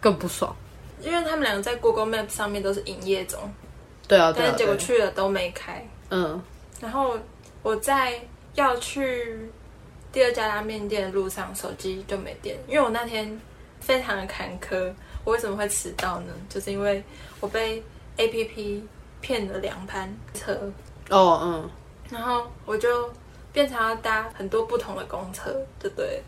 [0.00, 0.54] 更不爽。
[1.00, 3.38] 因为他们两个在 Google Map 上面都是营业中，
[4.06, 5.84] 对啊，但是结果去了都没开。
[6.10, 6.40] 嗯
[6.80, 7.18] 然后
[7.62, 8.20] 我在
[8.54, 9.50] 要去
[10.12, 13.40] 第二家拉面店的路上，手机就没电，因为我那天
[13.80, 14.92] 非常的坎坷。
[15.24, 16.32] 我为什么会迟到呢？
[16.48, 17.02] 就是因为
[17.40, 17.82] 我被
[18.16, 18.84] A P P
[19.20, 20.52] 骗了两班车，
[21.08, 21.70] 哦嗯，
[22.12, 23.10] 然后我就
[23.52, 25.50] 变成要搭很多不同的公车，
[25.80, 26.22] 对不对？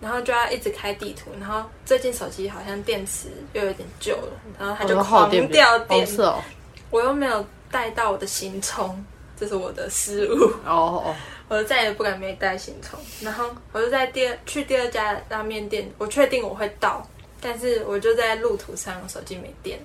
[0.00, 6.42] 然后就要一直开地图，然后最近手机好像电池又有点旧了，然后它就狂掉电，哦是哦，
[6.90, 9.04] 我又没有带到我的行充，
[9.36, 11.16] 这是我的失误，哦哦，
[11.48, 12.98] 我就再也不敢没带行充。
[13.20, 17.04] 然后我就在第二去第二家拉面店，我确定我会到，
[17.40, 19.80] 但是我就在路途上手机没电。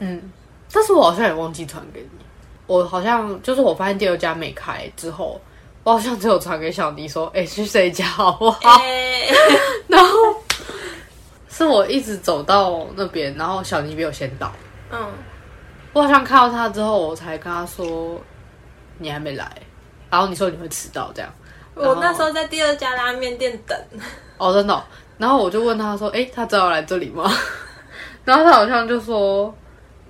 [0.00, 0.32] 嗯，
[0.72, 2.08] 但是我好像也忘记传给你。
[2.66, 5.40] 我好像就是我发现第二家没开之后，
[5.84, 9.26] 我好像只有传给小迪说：“哎、去这一家好不好？” 哎
[9.88, 10.16] 然后
[11.48, 14.52] 是我一直走到那边，然后小迪比我先到。
[14.90, 14.98] 嗯，
[15.92, 18.20] 我好像看到他之后，我才跟他说
[18.98, 19.50] ：“你还没来。”
[20.10, 21.32] 然后你说你会迟到这样。
[21.74, 23.78] 我那时候在第二家拉面店等，
[24.38, 24.82] 哦，真的哦、
[25.18, 27.32] 然后我就问他说：“哎、他知道来这里吗？”
[28.24, 29.52] 然后他好像就说：“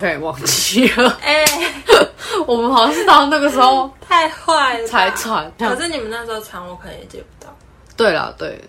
[0.02, 1.16] 对，忘记了。
[1.22, 1.44] 哎、
[2.44, 5.48] ”我们好像是到那个时候太坏了才传。
[5.56, 7.56] 可是你们那时候传，我可能也接不到。
[7.96, 8.60] 对了，对，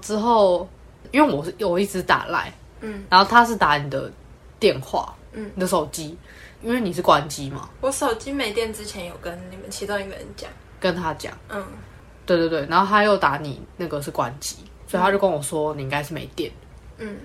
[0.00, 0.68] 之后
[1.12, 3.04] 因为我是我一直打赖，嗯。
[3.08, 4.10] 然后他是打你的
[4.58, 5.48] 电话，嗯。
[5.54, 6.18] 你的手机，
[6.60, 10.50] 因为你是关机嘛，我手机没电之前有跟你们其中一个人讲，
[10.80, 11.64] 跟他讲，嗯。
[12.26, 14.56] 对对对，然后他又打你那个是关机，
[14.88, 16.50] 所以他就跟我说你应该是没电，
[16.98, 17.16] 嗯，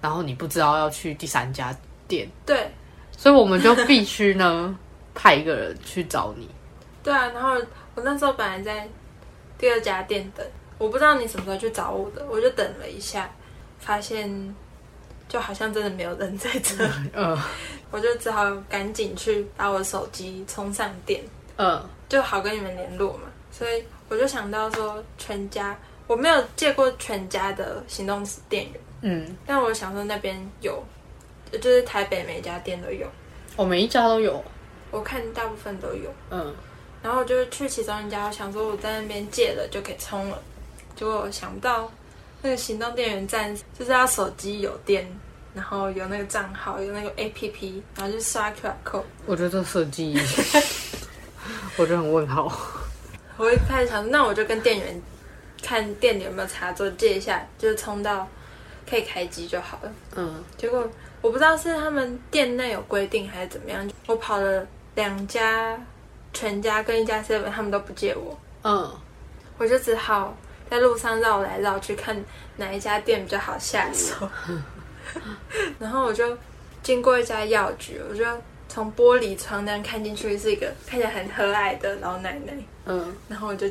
[0.00, 1.76] 然后你不知道要去第三家
[2.10, 2.68] 店，对
[3.16, 4.76] 所以我们就必须呢
[5.14, 6.48] 派一个人去找你。
[7.02, 7.28] 对啊。
[7.28, 7.54] 然后
[7.94, 8.88] 我那时候本来在
[9.56, 10.44] 第二家店等，
[10.78, 13.30] 我不知道你什么时候去找我的，我就等了一下，
[13.78, 14.54] 发现
[15.28, 17.38] 就好像真的没有人在这里， 嗯
[17.92, 21.22] 我就只好赶紧去把我手机充上电。
[21.56, 23.24] 嗯就好跟你们联络嘛。
[23.52, 30.82] 所以我就想到说，全家我没有借过全家的行动电源，嗯，但我想说那边有，
[31.58, 33.06] 就是台北每家店都有，
[33.56, 34.42] 我每一家都有，
[34.90, 36.12] 我看大部分都有。
[36.30, 36.54] 嗯
[37.02, 40.38] 然后就是去其中一家，我想说我在那边借了就可以充了，
[40.94, 41.90] 结果我想不到
[42.42, 45.10] 那个行动电源站就是要手机有电，
[45.54, 49.02] 然后有那个账号，有那个 APP，然后就刷 QR code。
[49.24, 50.14] 我觉得这设计，
[51.78, 52.52] 我觉得很问号。
[53.38, 55.02] 我一开始想，那我就跟店员
[55.62, 58.28] 看店里有没有插座借一下，就是充到
[58.86, 59.92] 可以开机就好了。
[60.16, 60.86] 嗯结果
[61.22, 65.78] 我不知道是他们店内有规定还是怎么样，我跑了两家
[66.32, 68.90] 全家跟一家 seven，他们都不借我，嗯
[69.58, 70.34] 我就只好
[70.70, 72.16] 在路上绕来绕去看
[72.56, 74.26] 哪一家店比较好下手。
[75.78, 76.36] 然后我就
[76.82, 78.24] 经过一家药局，我就
[78.68, 82.54] 从玻璃窗那样看进去，是一个看起来很和蔼的老奶奶。
[82.86, 83.66] 嗯然后我就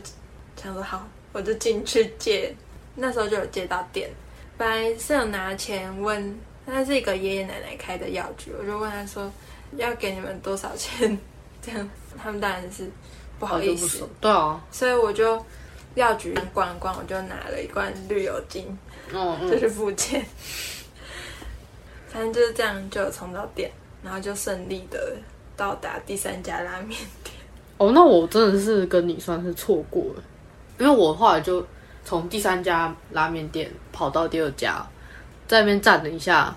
[0.56, 2.54] 想说好，我就进去借，
[2.96, 4.10] 那时候就有借到店。
[4.58, 6.38] 本来是有拿钱问，
[6.72, 9.32] 那是一个爷爷奶奶开的药局，我就问他说
[9.78, 11.18] 要给你们多少钱，
[11.62, 11.90] 这样。
[12.22, 12.90] 他们当然是
[13.38, 15.44] 不好意思，对啊，所以我就
[15.96, 18.78] 药局逛一逛，我就拿了一罐绿油精，
[19.14, 20.26] 嗯就是付钱。
[22.10, 23.72] 反正就是这样，就有冲到店，
[24.04, 25.16] 然后就顺利的
[25.56, 27.36] 到达第三家拉面店。
[27.78, 30.24] 哦，那我真的是跟你算是错过了，
[30.80, 31.66] 因为我后来就
[32.04, 34.86] 从第三家拉面店跑到第二家，
[35.50, 36.56] 在那边站了一下，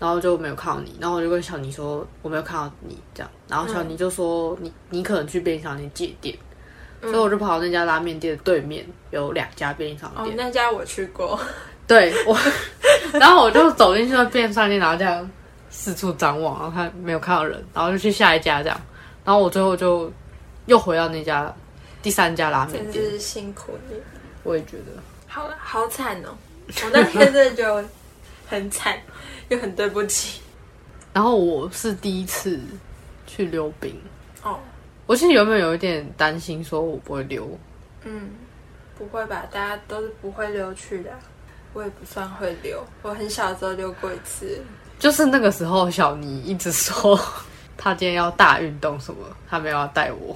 [0.00, 6.36] 然后就没有看到你，然后我就跟小尼说我没有看到你这样，然后小尼就说、你你可能去便利商店借电，
[7.00, 11.38] 所以我就跑到那家拉面店的对面有两家便利商哦店，，那家我去过。
[11.86, 12.36] 对我，
[13.20, 15.30] 然后我就走进去那便利商店，然后这样
[15.70, 18.80] 四处张望，然后看没有看到人，然后就去下一家这样，
[19.24, 20.12] 然后我最后就
[20.66, 21.54] 又回到那家
[22.02, 23.94] 第三家拉面店，真是辛苦你，
[24.42, 24.92] 我也觉得，
[25.28, 26.34] 好好惨哦！
[26.66, 27.88] 我那天真的就
[28.48, 28.98] 很惨，
[29.48, 30.40] 又很对不起
[31.12, 32.60] 然后我是第一次
[33.26, 33.94] 去溜冰，
[34.42, 34.58] 哦。
[35.06, 37.46] 我其实原本有一点担心，说我不会溜，
[38.04, 38.30] 嗯，
[38.98, 39.44] 不会吧？
[39.50, 41.18] 大家都是不会溜去的啊、
[41.74, 44.62] 我也不算会溜，我很小的时候溜过一次。
[44.98, 47.18] 就是那个时候小妮一直说
[47.76, 50.34] 她今天要大运动什么，她没有要带我，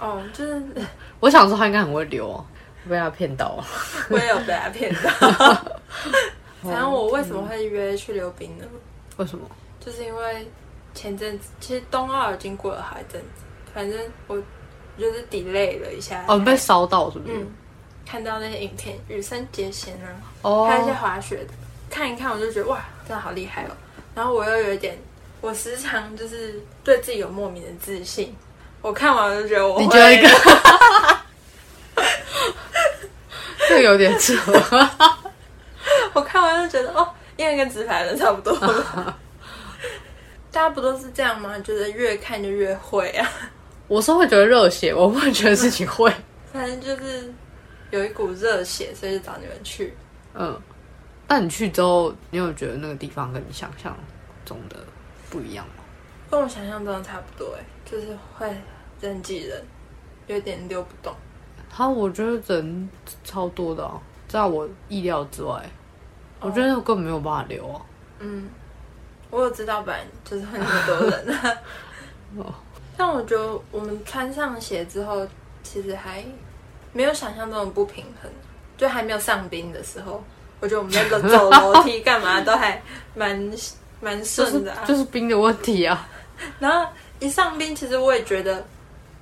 [0.00, 0.62] 哦，就是
[1.20, 2.44] 我想说她应该很会溜哦，
[2.88, 3.64] 被他骗到了。
[4.08, 5.72] 我也有被他骗到。
[6.66, 8.64] 反正我为什么会约去溜冰呢？
[9.16, 9.48] 为什么？
[9.80, 10.46] 就是因为
[10.94, 13.42] 前阵子其实冬奥已经过了好一阵子，
[13.72, 14.36] 反正我
[14.98, 16.24] 就是 delay 了一下。
[16.26, 17.34] 哦，你被烧到是不是？
[17.36, 17.46] 嗯，
[18.04, 20.08] 看到那些影片，羽生结弦啊，
[20.42, 21.52] 哦，还有一些滑雪的，
[21.88, 23.70] 看一看我就觉得哇，真的好厉害哦。
[24.14, 24.98] 然后我又有一点，
[25.40, 28.34] 我时常就是对自己有莫名的自信。
[28.82, 30.28] 我看完我就觉得我你觉得一个，
[33.68, 34.34] 这个有点扯。
[36.16, 37.06] 我看完就觉得哦，
[37.36, 39.18] 应该跟直排轮差不多了。
[40.50, 41.58] 大家不都是这样吗？
[41.60, 43.28] 觉得越看就越会啊。
[43.86, 46.10] 我是会觉得热血，我不会觉得自己会。
[46.50, 47.30] 反正就是
[47.90, 49.94] 有一股热血，所以就找你们去。
[50.32, 50.58] 嗯，
[51.26, 53.94] 但你去之后，你有觉得那个地方跟你想象
[54.46, 54.78] 中的
[55.28, 55.84] 不一样吗？
[56.30, 58.50] 跟我想象中的差不多哎，就是会
[59.02, 59.62] 人挤人，
[60.28, 61.14] 有点溜不动。
[61.68, 62.88] 他我觉得人
[63.22, 65.62] 超多的啊，在我意料之外。
[66.40, 67.80] 我觉得我根本没有办法留啊。
[68.18, 68.48] 嗯，
[69.30, 71.52] 我有知道，本来就是很多人啊。
[72.38, 72.54] 哦，
[72.96, 75.26] 但我觉得我们穿上鞋之后，
[75.62, 76.24] 其实还
[76.92, 78.30] 没有想象中的不平衡。
[78.76, 80.22] 就还没有上冰的时候，
[80.60, 82.78] 我觉得我们那个走 楼梯干嘛都还
[83.14, 83.50] 蛮
[84.02, 84.84] 蛮顺的啊。
[84.84, 86.06] 就是冰的问题啊。
[86.58, 86.86] 然后
[87.18, 88.62] 一上冰，其实我也觉得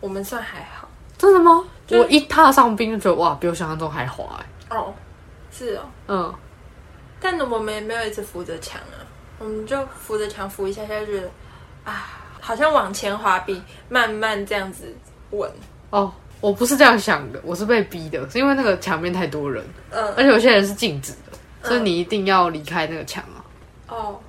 [0.01, 0.89] 我们算还好。
[1.17, 1.65] 真的吗？
[1.91, 4.77] 我一踏上冰就觉得哇，比我想象中还滑哎。
[4.77, 4.93] 哦，
[5.53, 6.35] 是哦，嗯，
[7.25, 9.01] 但我们也没有一直扶着墙啊，
[9.39, 11.31] 我们就扶着墙扶一下下，就觉得
[11.83, 14.95] 啊，好像往前滑比慢慢这样子
[15.31, 15.51] 稳。
[15.89, 16.13] 哦，
[16.43, 23.41] 我不是这样想的，我是被逼的，是因为那个墙面太多人，嗯，而且有些人是静止的，所以你一定要离开那个墙啊。
[23.89, 24.21] 哦，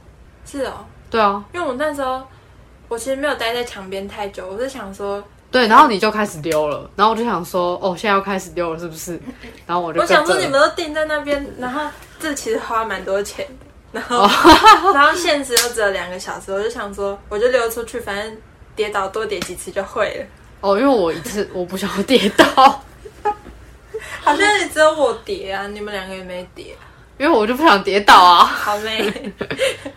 [0.45, 2.25] 是哦，对啊，因为我那时候
[2.87, 5.21] 我其实没有待在墙边太久，我是想说，
[5.51, 9.19] 对，然后你就开始溜了，然后我就想说，哦，现在要开始溜了是不是？
[9.67, 11.81] 然后我就我想说你们都定在那边，然后
[12.19, 13.45] 这其实花蛮多钱
[13.91, 14.27] 的，然后、
[14.93, 18.37] 然后限时又只有两个小时，我就想说，我就溜出去，反正
[18.75, 20.25] 跌倒多跌几次就会了。
[20.61, 22.45] 哦，因为我一次我不想要跌倒，
[24.21, 26.75] 好像也只有我跌啊，你们两个也没跌，
[27.17, 28.45] 因为我就不想跌倒啊。
[28.45, 29.33] 好累。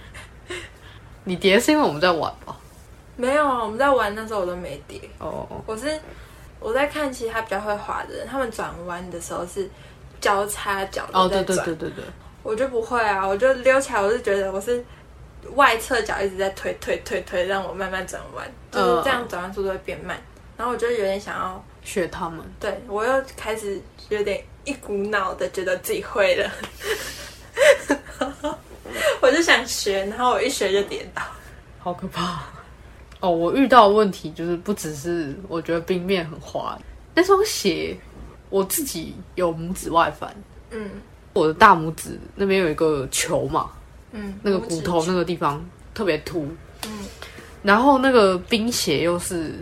[1.24, 2.56] 你跌是因为我们在玩吧？
[3.16, 5.98] 没有啊，我们在玩那时候我都没跌，哦，我是
[6.60, 9.68] 我在看其他比较会滑的人，他们转弯的时候是
[10.20, 12.04] 交叉脚在转，对对对对对，
[12.42, 14.84] 我就不会啊，我就溜起来，我是觉得我是
[15.54, 20.20] 外侧脚一直在推推推推，让我慢慢转弯，就是这样转弯速度会变慢。
[20.56, 22.40] 然后我就有点想要，学他们。
[22.58, 26.50] 对我又开始有点一股脑的觉得自己会了，
[29.20, 31.22] 我就想学，然后我一学就跌倒。
[31.78, 32.42] 好可怕！
[33.20, 36.76] 哦，我遇到的问题就是不只是我觉得冰面很滑，
[37.14, 37.96] 那双鞋
[38.50, 40.34] 我自己有拇指外翻，
[40.70, 40.90] 嗯。
[41.34, 43.70] 我的大拇指那边有一个球嘛，
[44.10, 46.48] 嗯，那个骨头那个地方特别凸，
[46.86, 47.04] 嗯。
[47.62, 49.54] 然后那个冰鞋又是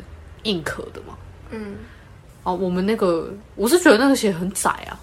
[0.44, 1.14] 硬壳的嘛，
[1.50, 1.76] 嗯。
[2.44, 4.98] 哦，我们那个我是觉得那个鞋很窄啊，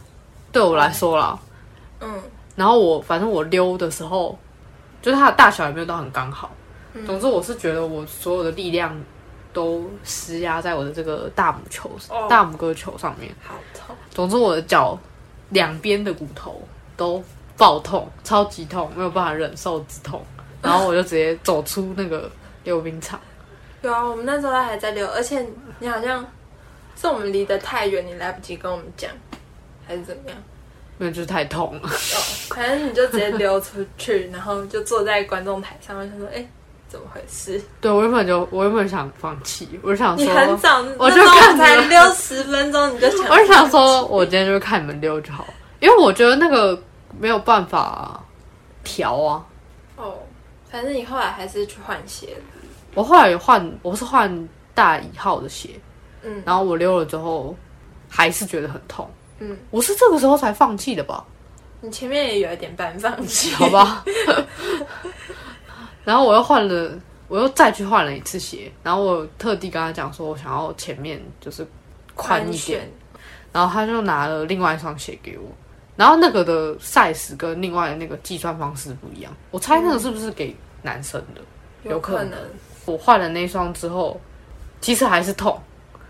[0.51, 1.39] 对我来说啦，
[1.99, 2.21] 嗯。
[2.55, 4.37] 然后我反正我溜的时候，
[5.01, 6.51] 就是它的大小也没有到很刚好。
[7.05, 8.95] 总之，我是觉得我所有的力量
[9.53, 13.33] 都施压在我的这个大拇球、哦大拇哥球上面。
[13.41, 13.95] 好痛。
[14.09, 14.97] 总之，我的脚
[15.49, 16.61] 两边的骨头
[16.97, 17.23] 都
[17.55, 20.21] 爆痛，超级痛，没有办法忍受止痛。
[20.61, 22.29] 然后我就直接走出那个
[22.63, 23.19] 溜冰场。
[23.81, 25.45] 有啊，我们那时候还在溜，而且
[25.79, 26.25] 你好像
[26.95, 29.11] 是我们离得太远，你来不及跟我们讲，
[29.85, 30.37] 还是怎么样？
[30.99, 31.89] 因为就是太痛了，哦，
[32.49, 36.47] 反正你就直接溜出去，然后就坐在观众台上，面，他说，哎、
[36.93, 37.59] 怎么回事？
[37.81, 45.43] 对我原本就我原本想放弃，我就想你说，很早，我就看你们才溜十分钟，你就想， 我就想说，我今天就看你们溜就好，
[45.79, 46.79] 因为我觉得那个
[47.19, 48.23] 没有办法
[48.83, 49.43] 调啊。
[49.95, 50.19] 哦，
[50.69, 52.43] 反正你后来还是去换鞋了，
[52.93, 55.69] 我后来有换，我是换大一号的鞋，
[56.21, 57.55] 嗯然后我溜了之后
[58.07, 61.25] 还是觉得很痛，嗯，我是这个时候才放弃的吧？
[61.81, 64.05] 你前面也有一点半放弃，好吧。
[66.03, 66.91] 然后我又换了，
[67.27, 71.65] 我又再去换了一次鞋，然后我特地跟他讲说，我想要前面就是
[72.15, 72.91] 宽一点，
[73.51, 75.49] 然后他就拿了另外一双鞋给我，
[75.95, 81.41] 然后那个的 size 跟另外那个计算方式不一样，我猜那个是不是给男生的？
[81.89, 82.39] 有可能，
[82.85, 84.19] 我换了那双之后，
[84.79, 85.59] 其实还是痛，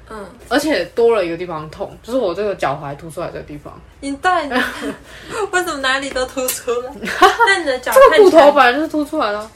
[0.09, 4.49] 嗯，而且多了一个地方痛，就是我这个脚踝凸出来的地方，你到底
[5.51, 6.91] 为什么哪里都凸出来？
[7.47, 9.51] 那你的脚这个骨头本来就是凸出来的啊，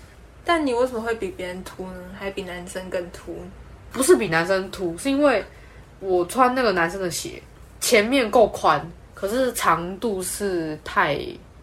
[0.47, 1.99] 但你为什么会比别人秃呢？
[2.17, 3.35] 还比男生更秃？
[3.91, 5.43] 不是比男生秃，是因为
[5.99, 7.41] 我穿那个男生的鞋，
[7.81, 8.81] 前面够宽，
[9.13, 11.19] 可是长度是太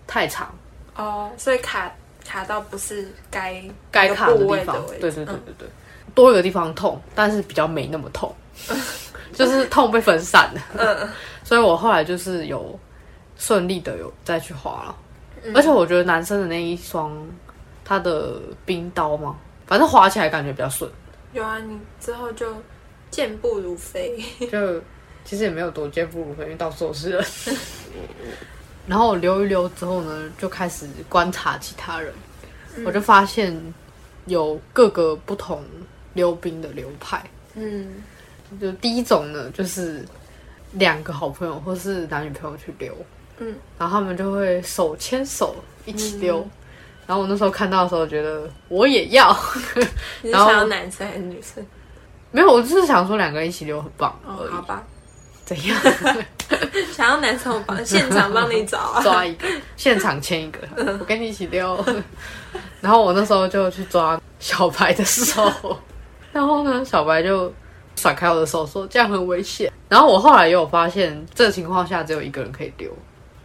[0.06, 0.54] 太长，
[0.96, 1.90] 哦，所以卡
[2.26, 5.68] 卡到不是该该卡的地方，对对对嗯对对，
[6.14, 8.34] 多一个地方痛，但是比较没那么痛，
[9.32, 10.60] 就是痛被分散了。
[10.76, 11.08] 嗯
[11.42, 12.78] 所以我后来就是有
[13.36, 14.96] 顺利的有再去滑了，
[15.44, 17.12] 嗯而且我觉得男生的那一双，
[17.84, 20.90] 它的冰刀吗，反正滑起来感觉比较顺，
[21.32, 22.46] 有啊，你之后就
[23.10, 24.18] 健步如飞。
[24.50, 24.80] 就
[25.24, 27.24] 其实也没有多健步如飞，因为到处都是人。
[28.88, 32.12] 然后我溜一溜之后呢，就开始观察其他人，
[32.84, 33.56] 我就发现
[34.26, 35.62] 有各个不同
[36.14, 37.22] 溜冰的流派。
[37.54, 38.02] 嗯
[38.60, 40.04] 就第一种呢，就是
[40.72, 42.94] 两个好朋友或是男女朋友去溜，
[43.38, 45.56] 嗯，然后他们就会手牵手
[45.86, 46.46] 一起溜。
[47.06, 49.36] 然后我那时候看到的时候，觉得我也要，
[50.22, 51.64] 你是想要男生还是女生？
[52.30, 54.66] 没有，我就是想说两个人一起溜很棒而哦，好已。
[54.66, 54.82] 吧，
[55.44, 55.76] 怎样？
[56.92, 59.02] 想要男生我帮 现场帮你找啊。
[59.02, 59.46] 抓一个，
[59.76, 60.60] 现场签一个，
[60.98, 61.84] 我跟你一起溜。
[62.80, 65.78] 然后我那时候就去抓小白的手，
[66.32, 67.52] 然后呢，小白就
[67.96, 69.72] 甩开我的手说这样很危险。
[69.88, 72.90] 然后我后来也有发现，这个情况下只有一个人可以溜，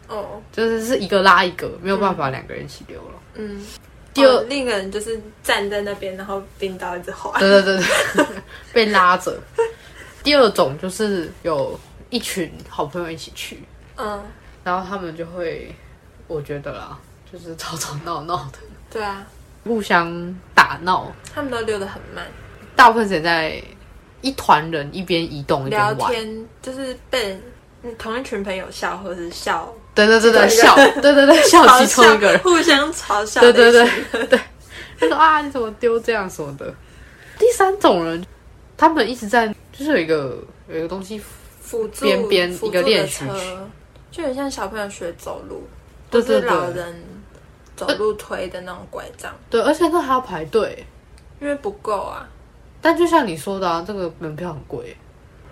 [0.10, 3.14] 哦，就是是一个拉一个，没有办法两个人一起溜了。
[3.36, 3.66] 嗯。
[4.12, 7.39] 第二哦另一个人就是站在那边，然后冰刀一直滑。
[7.39, 7.86] 对对对
[8.16, 8.26] 对，
[8.74, 9.38] 被拉着。
[10.24, 11.80] 第二种就是有
[12.10, 13.64] 一群好朋友一起去，
[13.95, 14.22] 嗯，
[14.64, 15.74] 然后他们就会，
[16.28, 16.97] 我觉得啦，
[17.32, 18.57] 就是吵吵闹闹的，
[18.89, 19.26] 对啊，
[19.64, 21.10] 互相打闹。
[21.34, 22.26] 他们都溜得很慢，
[22.76, 23.62] 大部分时间在
[24.22, 26.12] 一团人一边移动一聊边玩。
[26.12, 27.39] 天就是被
[27.97, 32.40] 同一群朋友笑，或者是笑，对对对对，笑，对对对， 笑嘲其中一个人。
[32.40, 33.88] 互相嘲笑对对对
[34.28, 34.40] 对，
[35.00, 36.74] 他说啊，你怎么丢这样什么的。
[37.38, 38.26] 第三种人，
[38.78, 40.38] 他们一直在，就是有一个
[40.68, 41.22] 有一个东西，
[41.62, 43.68] 辅助边边一个练习车
[44.12, 45.68] 就很像小朋友学走路，
[46.10, 47.04] 对对对老人
[47.76, 50.86] 走路推的那种拐杖，对，而且那还要排队。
[51.42, 52.28] 因为不够啊。
[52.82, 54.96] 但就像你说的啊，这个门票很贵，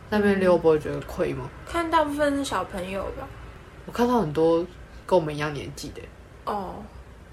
[0.10, 1.50] 那边溜不会觉得亏吗？
[1.70, 3.28] 看大部分是小朋友吧。
[3.88, 4.64] 我看到很多
[5.08, 6.02] 跟我们一样年纪的，
[6.46, 6.76] 哦，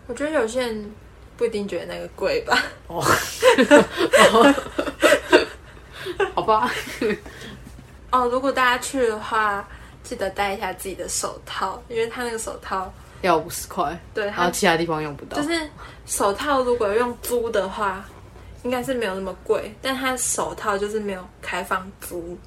[0.07, 0.91] 我觉得有些人
[1.37, 2.57] 不一定觉得那个贵吧。
[2.87, 3.05] 哦
[6.35, 6.71] 好吧？
[8.11, 9.67] 哦，如果大家去的话，
[10.03, 12.93] 记得带一下自己的手套，因为他那个手套，
[13.23, 15.37] 要五十块，对他然后其他地方用不到。
[15.37, 15.69] 就是
[16.07, 18.05] 手套，如果用租的话，
[18.63, 22.39] 应该是没有那么贵，但他手套就是没有开放租，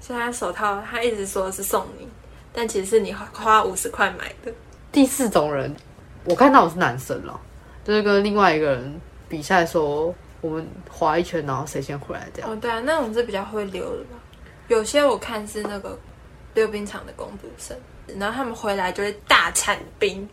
[0.00, 2.06] 所以他手套他一直说是送你，
[2.52, 4.52] 但其实是你花花五十块买的。
[4.90, 5.74] 第四种人，
[6.24, 7.38] 我看到我是男生了，
[7.84, 12.50] 就是跟另外一个人比赛说，我们滑一圈，然后谁先回来这样。
[12.50, 14.16] 哦，对啊，那种是比较会溜的吧？
[14.68, 15.98] 有些我看是那个
[16.54, 17.76] 溜冰场的工读生，
[18.18, 20.28] 然后他们回来就会大铲冰，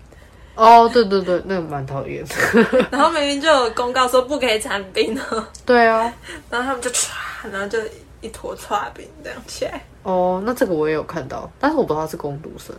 [0.55, 2.35] 哦，对对对，那个蛮讨厌的。
[2.91, 6.11] 然后明明就有公告说不可以铲冰哦，对啊，
[6.49, 7.11] 然后他们就唰，
[7.51, 7.79] 然后就
[8.21, 9.81] 一坨唰冰这样起来。
[10.05, 12.75] 哦，那这个我也有看到，但是我不知道他是攻读生。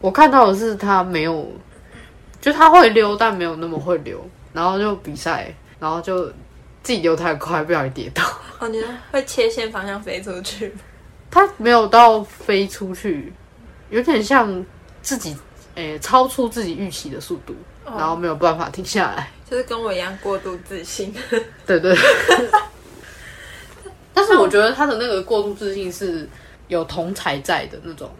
[0.00, 1.46] 我看到的是他没有，
[2.40, 4.18] 就他会溜，但没有那么会溜，
[4.54, 6.24] 然后就比赛，然后就
[6.82, 8.22] 自己溜太快，不小心跌倒。
[8.58, 10.74] 哦，你会切线方向飞出去？
[11.30, 13.30] 他没有到飞出去，
[13.90, 14.64] 有点像
[15.02, 15.36] 自己
[15.74, 17.54] 诶、超出自己预期的速度，
[17.84, 19.30] 然后没有办法停下来。
[19.50, 21.14] 就是跟我一样过度自信。
[21.66, 21.94] 对 对。
[24.14, 26.26] 但是我觉得他的那个过度自信是
[26.68, 28.10] 有同才在的那种，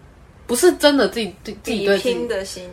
[0.47, 2.70] 不是真的自己自自己比对自己拼的心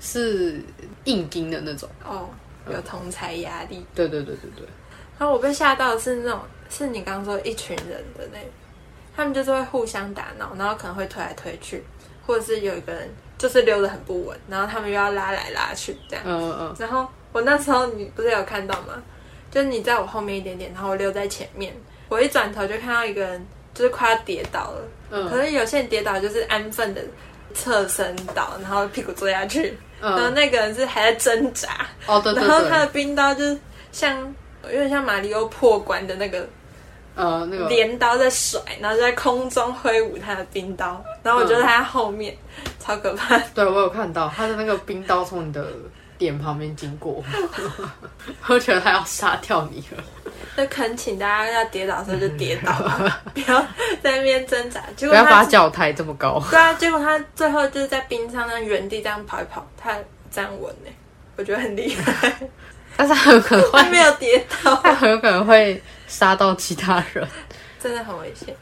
[0.00, 0.60] 是
[1.04, 1.88] 硬盯的那种。
[2.04, 2.28] 哦，
[2.70, 3.84] 有同才压力。
[3.94, 4.66] 对对对对对，
[5.18, 8.48] 然后我被吓到的是那种，是你刚刚说一群人的那种，
[9.16, 11.82] 他们就是会互相打闹，然后可能会推来推去，
[12.26, 13.08] 或者是有一个人
[13.38, 16.24] 就是溜得很不稳，然后他们又要拉来拉去这样。
[16.26, 19.02] 嗯嗯然后我那时候你不是有看到吗？
[19.50, 21.74] 就是你在我后面一点点，然后我溜在前面，
[22.08, 23.46] 我一转头就看到一个人
[23.76, 25.28] 就是快要跌倒了，嗯。
[25.30, 27.02] 可是有些人跌倒就是安分的
[27.54, 33.58] 侧身倒，然后屁股坐下去，然后嗯，那个人是还在挣扎，哦对对然后他的，冰刀就是
[33.92, 34.18] 像
[34.64, 36.48] 有点像马里奥破关的那个
[37.14, 37.68] 呃那个。
[37.68, 42.36] 镰刀在甩，然后就在空中挥舞他的冰刀，然后我觉得他后面，
[42.80, 43.38] 超可怕。
[43.54, 45.66] 对我有看到他的那个冰刀从你的
[46.18, 47.22] 脸旁边经过，
[48.48, 50.02] 我觉得他要杀掉你了。
[50.56, 53.60] 就恳请大家要跌倒的时候就跌倒吧， 不要
[54.02, 54.82] 在那边挣扎。
[54.96, 56.42] 结不要把脚抬这么高。
[56.50, 59.96] 对啊，结果他最后就是在冰上那原地这样跑一跑，他
[60.30, 60.90] 站稳呢，
[61.36, 62.34] 我觉得很厉害，
[62.96, 67.26] 但是他有可能 会，他没有跌倒，他很有可能会杀到其他人。
[67.78, 68.54] 真的很危险。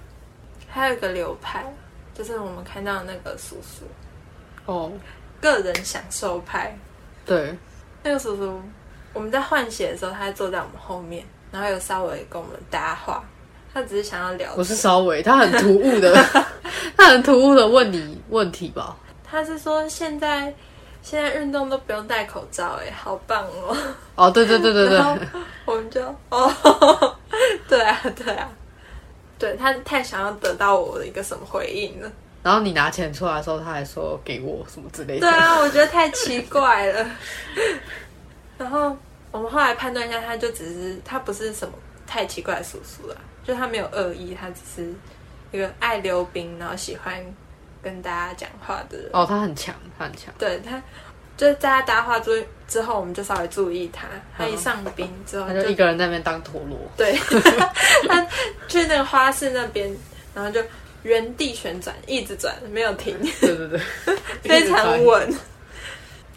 [0.69, 1.65] 还有一个流派，
[2.13, 3.85] 就是我们看到的那个叔叔，
[4.67, 4.93] 哦，
[5.41, 6.77] 个人享受派。
[7.25, 7.57] 对，
[8.03, 8.61] 那个叔叔，
[9.13, 11.25] 我们在换血的时候，他坐在我们后面，
[11.55, 13.23] 然后有稍微跟我们搭话。
[13.73, 16.13] 他只是想要聊，不是稍微，他很突兀的，
[16.97, 18.97] 他很突兀的问你问题吧？
[19.25, 20.55] 他是说现在
[21.03, 23.77] 现在运动都不用戴口罩，哎，好棒哦！
[24.15, 25.01] 哦，对对对对
[25.65, 26.01] 我们就
[26.31, 27.17] 哦，
[27.69, 28.49] 对啊对啊，
[29.41, 32.09] 对他太想要得到我的一个什么回应了。
[32.45, 35.29] 然后你拿钱出来的时候，他还说给我什么之类的。
[35.29, 37.11] 对啊，我觉得太奇怪了。
[38.57, 38.97] 然后
[39.35, 41.75] 我们后来判断一下，他就只是他不是什么
[42.07, 44.95] 太奇怪的叔叔啦，就他没有恶意，他只是
[45.51, 47.21] 一个爱溜冰，然后喜欢
[47.83, 49.11] 跟大家讲话的人。
[49.13, 50.33] 哦，他很强，他很强。
[50.39, 50.81] 对他，
[51.37, 54.07] 就是在他搭话之之后，我们就稍微注意他。
[54.39, 56.79] 他一上冰之后他就一个人在那边当陀螺。
[56.97, 57.19] 对，
[58.07, 58.25] 他
[58.69, 59.93] 去那个花市那边，
[60.33, 60.63] 然后就
[61.03, 63.81] 原地旋转，一直转，没有停，对对对，
[64.49, 65.35] 非常稳。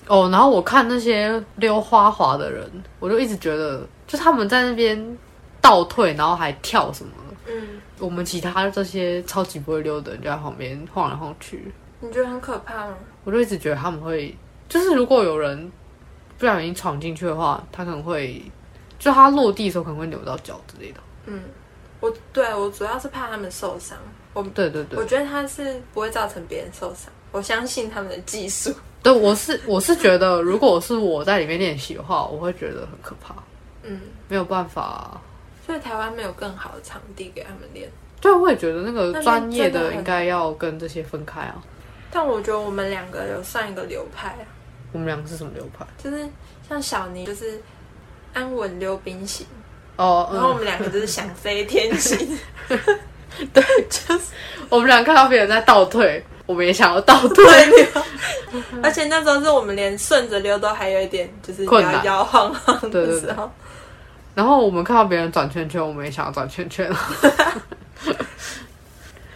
[0.07, 5.17] 哦，然后我看那些溜花滑的人，我就一直觉得，就他们在那边
[5.61, 7.11] 倒退，然后还跳什么。
[7.45, 12.93] 嗯，我们其他这些超级不会溜的人就在旁边晃来晃去，你觉得很可怕吗？
[13.23, 14.35] 我就一直觉得他们会，
[14.67, 15.71] 就是如果有人
[16.37, 18.41] 不小心闯进去的话，他可能会，
[18.99, 20.99] 就他落地的时候可能会扭到脚之类的。
[21.25, 21.41] 嗯，
[21.99, 23.97] 我对我主要是怕他们受伤。
[24.33, 28.73] 我对对对我，觉得他是不会造成别人受伤，我相信他们的技术。
[29.03, 33.35] 对我是我是觉得，如果是我在里面练习的话，我会觉得很可怕，
[33.83, 35.19] 嗯，没有办法。
[35.65, 37.89] 所以台湾没有更好的场地给他们练。
[38.21, 41.55] 对，我也觉得那个专业的应该要跟这些分开啊。
[42.09, 44.47] 但我觉得我们两个有算一个流派啊，
[44.93, 45.85] 我们两个是什么流派？
[46.01, 46.27] 就是
[46.67, 47.61] 像小尼就是
[48.33, 49.45] 安稳溜冰型，
[49.97, 52.17] 哦，然后我嗯，们两个就是想飞天型。
[53.53, 54.31] 对，就是
[54.69, 57.45] 我们俩看到别人在倒退，我们也想要倒退。
[58.81, 63.51] 而且那时候是我们连顺着溜都还有一点就是摇摇晃晃对对对的时候，
[64.33, 66.89] 然后我们看到别人转圈圈，我们也想要转圈圈。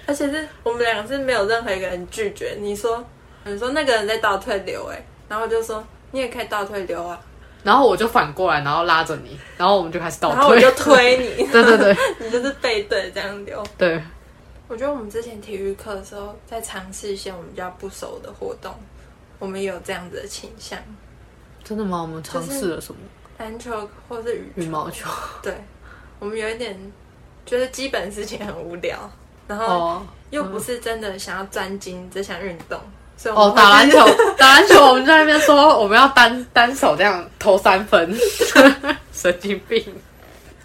[0.07, 2.57] 而且是我们两个是没有任何一个人拒绝。
[2.59, 3.01] 你说，
[3.45, 5.82] 你说那个人在倒退流，哎，然后我就说
[6.12, 7.18] 你也可以倒退流啊，
[7.64, 10.38] 然后我就反过来，然后拉着你，然后我们就开始倒退。
[10.38, 13.64] 然后我就推你，对对对你就是背对这样流。
[13.78, 14.01] 对，
[14.72, 18.74] 我觉得我们之前体育课的时候，在尝试一些我们比较不熟的活动，
[19.38, 20.80] 我们也有这样子的倾向，
[21.61, 22.01] 真的吗？
[22.01, 23.01] 我们尝试了什么？
[23.38, 25.09] 篮球或是羽羽毛球。
[25.43, 25.53] 对，
[26.19, 26.80] 我们有一点
[27.45, 28.97] 觉得基本事情很无聊，
[29.45, 32.80] 然后哦又不是真的想要专精这项运动，
[33.17, 33.97] 所以我哦，打篮球，
[34.39, 38.17] 打篮球，我们在那边说我们要单单手这样投三分，
[39.11, 39.84] 神经病，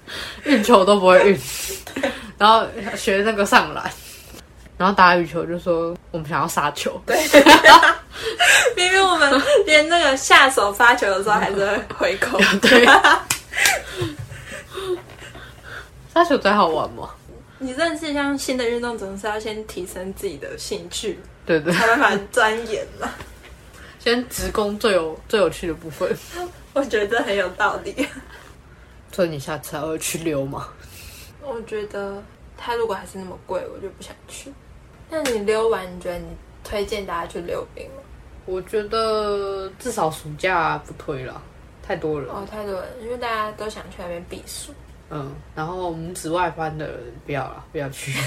[0.44, 1.40] 运球都不会运，
[2.38, 3.90] 然后学那个上篮，
[4.78, 7.16] 然后打羽球就说我们想要杀球，对，
[8.76, 12.84] 明明我们连那个下手发球的时候还是会回扣，对，
[16.12, 17.10] 杀球最好玩吗，
[17.58, 23.08] 你认识一项新的运动，总是要先提升自己的兴趣，对对，才办法钻研嘛。
[23.98, 26.16] 先直攻最有最有趣的部分，
[26.74, 28.06] 我觉得很有道理。
[29.12, 30.68] 所以你下次还会去溜吗？
[31.42, 32.22] 我觉得
[32.56, 34.52] 它如果还是那么贵，我就不想去。
[35.08, 36.26] 那你溜完，你觉得你
[36.64, 38.02] 推荐大家去溜冰吗？
[38.44, 41.40] 我觉得至少暑假不推了，
[41.82, 42.28] 太多人。
[42.28, 44.72] 哦，太多人，因为大家都想去那边避暑。
[45.08, 48.12] 嗯，然后拇指外翻的人不要了，不要去。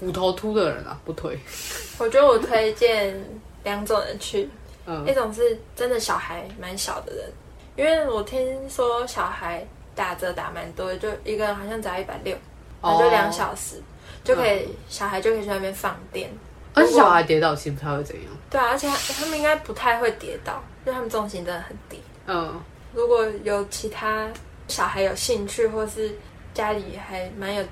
[0.00, 1.38] 骨头秃的人啊，不推。
[1.98, 3.16] 我觉得我推荐
[3.64, 4.48] 两种人去，
[4.86, 7.30] 嗯一种是真的小孩蛮小的人，
[7.78, 9.64] 因为我听说小孩
[9.94, 12.36] 打折打蛮多的，就一个人好像只要一百六，
[12.82, 13.80] 然后就两小时、
[14.24, 16.28] 就可以，小孩就可以去那边放电。
[16.74, 18.24] 而且小孩跌倒其实不太会怎样。
[18.50, 22.02] 对啊，而且他他们应该不太会跌倒，因为他们重心真的很低。
[22.26, 22.60] 嗯，
[22.92, 24.28] 如果有其他
[24.66, 26.12] 小孩有兴趣，或是
[26.52, 27.64] 家里还蛮有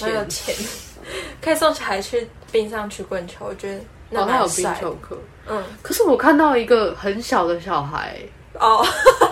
[0.00, 0.52] 蛮有钱，
[1.40, 4.74] 可以送小孩去冰上曲棍球，我觉得那哦，他有冰。
[4.80, 5.16] 球课。
[5.46, 8.18] 嗯，可是我看到一个很小的小孩，
[8.60, 8.84] 哦，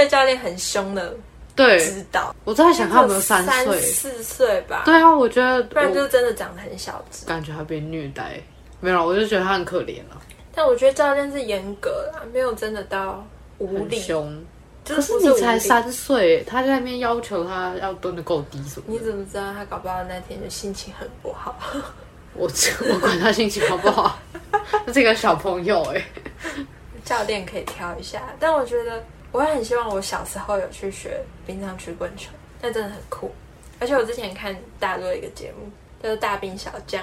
[0.00, 1.14] 被教练很凶的
[1.54, 3.78] 对，指导，我在想他有没有三三岁。
[3.82, 4.82] 四岁吧？
[4.86, 7.26] 对啊，我觉得不然就是真的长得很小只。
[7.26, 8.40] 感觉他被虐待。
[8.80, 10.18] 没有，我就觉得他很可怜了，
[10.54, 13.22] 但我觉得教练是严格啦，没有真的到
[13.58, 14.00] 无很理。
[14.00, 14.42] 凶。
[14.82, 21.54] 就可是你才，三岁，他在那边要求他要蹲的够低什么你怎么知道他搞不好那天就心情很不好？
[22.32, 22.50] 我
[22.90, 24.18] 我管他心情好不好，
[24.94, 26.02] 这个小朋友哎、
[27.04, 33.32] 教练可以挑一下，但我觉得我也很希望我小时候有去学冰上曲棍球，那真的很酷。
[33.78, 35.70] 而且我之前看大陆的一个节目，
[36.02, 37.02] 叫做《大兵小将》，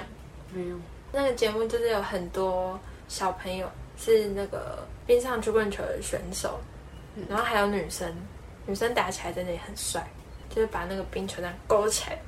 [0.52, 0.76] 没有，
[1.12, 6.60] 那个节目就是有很多小朋友是那个冰上曲棍球的选手，
[7.28, 8.12] 然后还有女生，
[8.66, 10.08] 女生打起来真的也很帅，
[10.48, 12.18] 就是把那个冰球这样勾起来。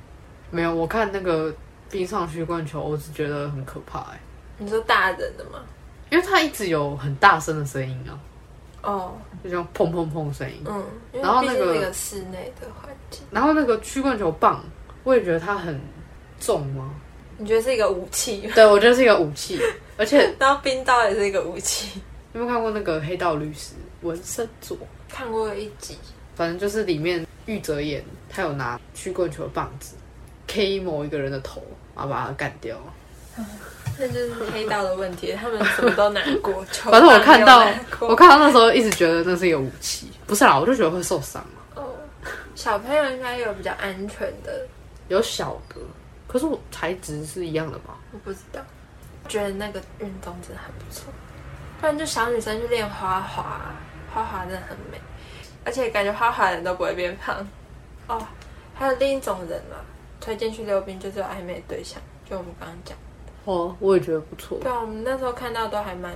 [0.49, 0.75] 没有。
[0.75, 1.53] 我看那个
[1.89, 4.19] 冰上曲棍球，我只觉得很可怕哎、
[4.57, 5.63] 你说大人的吗？
[6.09, 8.19] 因为他一直有很大声的声音啊，
[8.83, 9.13] 哦，
[9.43, 10.61] 就像砰砰砰声音。
[10.65, 14.63] 嗯，然后那个室内的环境，然后那个曲棍球棒，
[15.03, 15.79] 我也觉得它很
[16.39, 16.89] 重吗？
[17.37, 19.59] 你觉得是一个武器，对，我觉得是一个武器，
[19.97, 22.01] 而且 然后冰刀也是一个武器。
[22.33, 23.73] 有没有看过那个《黑道律师》
[24.07, 24.77] 文森佐？
[25.09, 25.97] 看过一集，
[26.35, 29.95] 反正就是里面玉泽演，他有拿曲棍球棒子
[30.47, 31.61] K 某一个人的头，
[31.95, 32.77] 然后把他干掉。
[34.01, 36.65] 那就是黑道的问题，他们什么都难过。
[36.89, 37.63] 反正我看到
[37.99, 41.61] 我看到那时候一直觉得那是一个武器，不是啦，我就觉得会受伤嘛。
[41.75, 41.93] 哦，
[42.55, 44.65] 小朋友应该有比较安全的，
[45.07, 45.75] 有小的，
[46.27, 47.95] 可是我材质是一样的吧？
[48.11, 48.59] 我不知道。
[49.29, 51.13] 觉得那个运动真的很不错，
[51.79, 53.61] 不然就小女生去练花滑，
[54.11, 54.99] 花滑真的很美，
[55.63, 57.47] 而且感觉花滑的人都不会变胖。
[58.07, 58.19] 哦，
[58.73, 59.77] 还有另一种人啊，
[60.19, 62.97] 推荐去溜冰就是有暧昧对象，就我们刚刚讲。
[63.45, 66.13] 哦，我也觉得不错，对啊，我们那时候看到都还蛮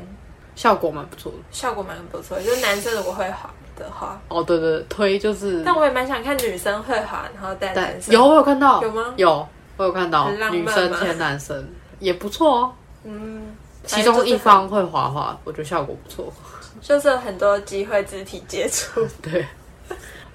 [0.55, 1.37] 效果蛮不错的。
[1.51, 8.13] 效果蛮不错的，就是男生如果会滑的话，哦，对对，对推就是但我也蛮想看女生会滑，然后带对男，生。
[8.13, 9.47] 有我有看到，有吗有，
[9.77, 11.67] 我有看到很浪漫女生吗牵男生
[11.99, 12.73] 也不错哦。
[13.03, 13.55] 嗯，
[13.85, 16.33] 其中一方会滑滑，我觉得效果不错。
[16.81, 19.45] 就是有很多机会肢体接触， 对，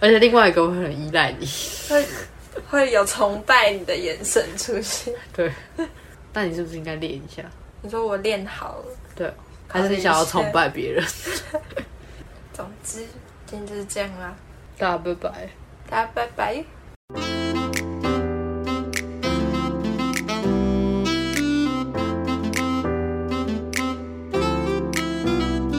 [0.01, 1.47] 而且另外一个会很依赖你。
[1.89, 2.05] 会
[2.69, 5.15] 会有崇拜你的眼神出现。
[5.33, 5.53] 对，
[6.33, 7.43] 那你是不是应该练一下？
[7.83, 9.33] 你说我练好了，对，
[9.67, 11.05] 还是你想要崇拜别人？
[12.53, 12.99] 总之
[13.47, 14.35] 今天就是这样啦，
[14.77, 15.49] 大家拜拜。
[15.89, 17.40] 大家拜拜。